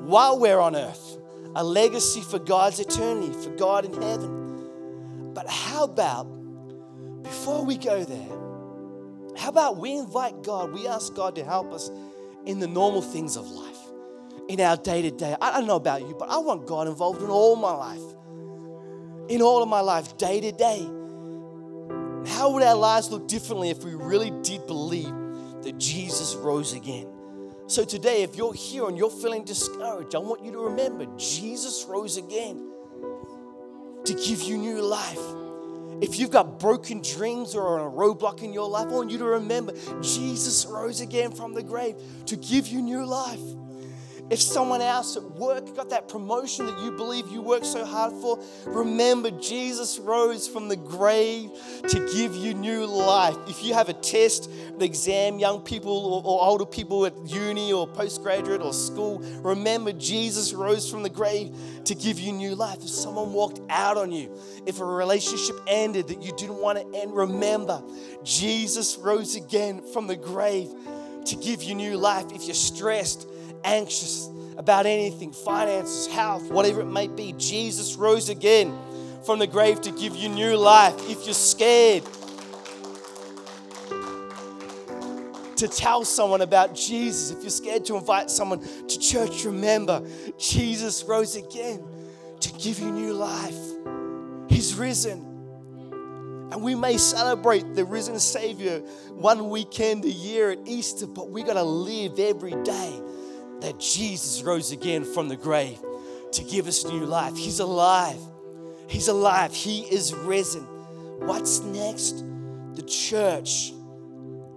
while 0.00 0.38
we're 0.38 0.58
on 0.58 0.74
earth. 0.74 1.18
A 1.54 1.62
legacy 1.62 2.20
for 2.22 2.38
God's 2.38 2.80
eternity, 2.80 3.32
for 3.44 3.50
God 3.56 3.84
in 3.84 3.92
heaven. 4.00 5.32
But 5.34 5.48
how 5.48 5.84
about, 5.84 6.24
before 7.22 7.64
we 7.64 7.76
go 7.76 8.04
there, 8.04 8.28
how 9.36 9.48
about 9.48 9.76
we 9.76 9.92
invite 9.92 10.42
God, 10.42 10.72
we 10.72 10.86
ask 10.86 11.14
God 11.14 11.34
to 11.36 11.44
help 11.44 11.72
us 11.72 11.90
in 12.46 12.58
the 12.58 12.66
normal 12.66 13.02
things 13.02 13.36
of 13.36 13.48
life, 13.50 13.78
in 14.48 14.60
our 14.60 14.76
day 14.76 15.02
to 15.02 15.10
day. 15.10 15.36
I 15.40 15.52
don't 15.52 15.66
know 15.66 15.76
about 15.76 16.02
you, 16.02 16.14
but 16.18 16.28
I 16.28 16.38
want 16.38 16.66
God 16.66 16.88
involved 16.88 17.22
in 17.22 17.30
all 17.30 17.56
my 17.56 17.72
life, 17.72 18.00
in 19.28 19.40
all 19.42 19.62
of 19.62 19.68
my 19.68 19.80
life, 19.80 20.16
day 20.16 20.40
to 20.40 20.52
day. 20.52 20.86
How 22.26 22.50
would 22.52 22.62
our 22.62 22.76
lives 22.76 23.10
look 23.10 23.26
differently 23.28 23.70
if 23.70 23.84
we 23.84 23.94
really 23.94 24.30
did 24.42 24.66
believe 24.66 25.12
that 25.62 25.78
Jesus 25.78 26.34
rose 26.34 26.72
again? 26.72 27.06
So 27.66 27.84
today, 27.84 28.22
if 28.22 28.36
you're 28.36 28.52
here 28.52 28.88
and 28.88 28.98
you're 28.98 29.10
feeling 29.10 29.44
discouraged, 29.44 30.14
I 30.14 30.18
want 30.18 30.44
you 30.44 30.52
to 30.52 30.58
remember 30.58 31.06
Jesus 31.16 31.86
rose 31.88 32.16
again 32.16 32.70
to 34.04 34.14
give 34.14 34.42
you 34.42 34.58
new 34.58 34.82
life. 34.82 35.20
If 36.02 36.18
you've 36.18 36.30
got 36.30 36.58
broken 36.58 37.00
dreams 37.00 37.54
or 37.54 37.78
a 37.78 37.90
roadblock 37.90 38.42
in 38.42 38.52
your 38.52 38.68
life, 38.68 38.88
I 38.88 38.90
want 38.90 39.10
you 39.10 39.18
to 39.18 39.24
remember 39.24 39.72
Jesus 40.02 40.66
rose 40.66 41.00
again 41.00 41.30
from 41.30 41.54
the 41.54 41.62
grave 41.62 41.94
to 42.26 42.36
give 42.36 42.66
you 42.66 42.82
new 42.82 43.06
life. 43.06 43.40
If 44.32 44.40
someone 44.40 44.80
else 44.80 45.14
at 45.18 45.22
work 45.32 45.76
got 45.76 45.90
that 45.90 46.08
promotion 46.08 46.64
that 46.64 46.78
you 46.78 46.90
believe 46.90 47.28
you 47.28 47.42
worked 47.42 47.66
so 47.66 47.84
hard 47.84 48.14
for, 48.14 48.42
remember 48.64 49.30
Jesus 49.30 49.98
rose 49.98 50.48
from 50.48 50.68
the 50.68 50.76
grave 50.76 51.50
to 51.86 52.10
give 52.14 52.34
you 52.34 52.54
new 52.54 52.86
life. 52.86 53.36
If 53.46 53.62
you 53.62 53.74
have 53.74 53.90
a 53.90 53.92
test, 53.92 54.48
an 54.48 54.80
exam, 54.80 55.38
young 55.38 55.60
people 55.60 55.92
or, 55.92 56.22
or 56.24 56.42
older 56.48 56.64
people 56.64 57.04
at 57.04 57.12
uni 57.26 57.74
or 57.74 57.86
postgraduate 57.86 58.62
or 58.62 58.72
school, 58.72 59.18
remember 59.42 59.92
Jesus 59.92 60.54
rose 60.54 60.90
from 60.90 61.02
the 61.02 61.10
grave 61.10 61.54
to 61.84 61.94
give 61.94 62.18
you 62.18 62.32
new 62.32 62.54
life. 62.54 62.78
If 62.78 62.88
someone 62.88 63.34
walked 63.34 63.60
out 63.68 63.98
on 63.98 64.12
you, 64.12 64.34
if 64.64 64.80
a 64.80 64.84
relationship 64.86 65.56
ended 65.66 66.08
that 66.08 66.22
you 66.22 66.32
didn't 66.38 66.56
want 66.56 66.78
to 66.78 66.98
end, 66.98 67.14
remember 67.14 67.82
Jesus 68.24 68.96
rose 68.96 69.36
again 69.36 69.82
from 69.92 70.06
the 70.06 70.16
grave 70.16 70.70
to 71.26 71.36
give 71.36 71.62
you 71.62 71.74
new 71.74 71.98
life. 71.98 72.32
If 72.32 72.44
you're 72.44 72.54
stressed, 72.54 73.28
anxious 73.64 74.28
about 74.56 74.86
anything 74.86 75.32
finances, 75.32 76.06
health, 76.06 76.50
whatever 76.50 76.80
it 76.80 76.86
may 76.86 77.08
be. 77.08 77.34
Jesus 77.38 77.94
rose 77.96 78.28
again 78.28 78.76
from 79.24 79.38
the 79.38 79.46
grave 79.46 79.80
to 79.82 79.90
give 79.92 80.16
you 80.16 80.28
new 80.28 80.56
life. 80.56 80.94
If 81.08 81.24
you're 81.24 81.34
scared, 81.34 82.04
to 85.62 85.68
tell 85.68 86.04
someone 86.04 86.40
about 86.40 86.74
Jesus, 86.74 87.30
if 87.30 87.42
you're 87.42 87.50
scared 87.50 87.84
to 87.84 87.96
invite 87.96 88.30
someone 88.30 88.60
to 88.88 88.98
church, 88.98 89.44
remember 89.44 90.04
Jesus 90.36 91.04
rose 91.04 91.36
again 91.36 91.80
to 92.40 92.52
give 92.54 92.80
you 92.80 92.90
new 92.90 93.12
life. 93.12 93.56
He's 94.48 94.74
risen. 94.74 95.20
And 96.50 96.62
we 96.62 96.74
may 96.74 96.98
celebrate 96.98 97.76
the 97.76 97.84
risen 97.84 98.18
Savior 98.18 98.80
one 99.14 99.50
weekend 99.50 100.04
a 100.04 100.10
year 100.10 100.50
at 100.50 100.58
Easter, 100.66 101.06
but 101.06 101.30
we 101.30 101.44
got 101.44 101.54
to 101.54 101.62
live 101.62 102.18
every 102.18 102.60
day 102.64 103.00
that 103.62 103.78
Jesus 103.78 104.42
rose 104.42 104.72
again 104.72 105.04
from 105.04 105.28
the 105.28 105.36
grave 105.36 105.78
to 106.32 106.42
give 106.44 106.66
us 106.66 106.84
new 106.84 107.06
life. 107.06 107.36
He's 107.36 107.60
alive. 107.60 108.18
He's 108.88 109.08
alive. 109.08 109.54
He 109.54 109.82
is 109.82 110.12
risen. 110.14 110.62
What's 111.20 111.60
next? 111.60 112.24
The 112.74 112.82
church. 112.82 113.72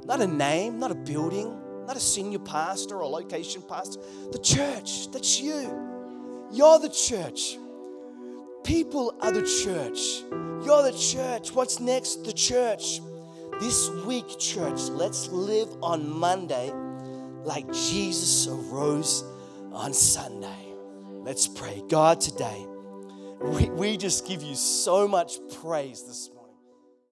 Not 0.06 0.22
a 0.22 0.28
name, 0.28 0.80
not 0.80 0.92
a 0.92 0.96
building, 0.96 1.56
not 1.86 1.96
a 1.96 2.00
senior 2.00 2.40
pastor 2.40 3.02
or 3.02 3.10
location 3.10 3.62
pastor. 3.62 4.00
The 4.32 4.40
church. 4.40 5.12
That's 5.12 5.40
you. 5.40 6.48
You're 6.52 6.80
the 6.80 6.90
church. 6.90 7.58
People 8.64 9.16
are 9.22 9.32
the 9.32 9.46
church. 9.64 10.24
You're 10.66 10.82
the 10.82 10.98
church. 10.98 11.54
What's 11.54 11.80
next? 11.80 12.24
The 12.24 12.34
church. 12.34 13.02
This 13.60 13.90
week, 14.06 14.40
church, 14.40 14.82
let's 14.90 15.30
live 15.30 15.70
on 15.84 16.10
Monday 16.10 16.72
like 17.46 17.72
Jesus 17.72 18.48
arose 18.48 19.24
on 19.72 19.94
Sunday. 19.94 20.74
Let's 21.24 21.48
pray. 21.48 21.84
God, 21.90 22.20
today, 22.20 22.66
we, 23.42 23.70
we 23.70 23.98
just 23.98 24.28
give 24.28 24.42
you 24.42 24.56
so 24.56 25.08
much 25.08 25.38
praise 25.62 26.04
this 26.04 26.30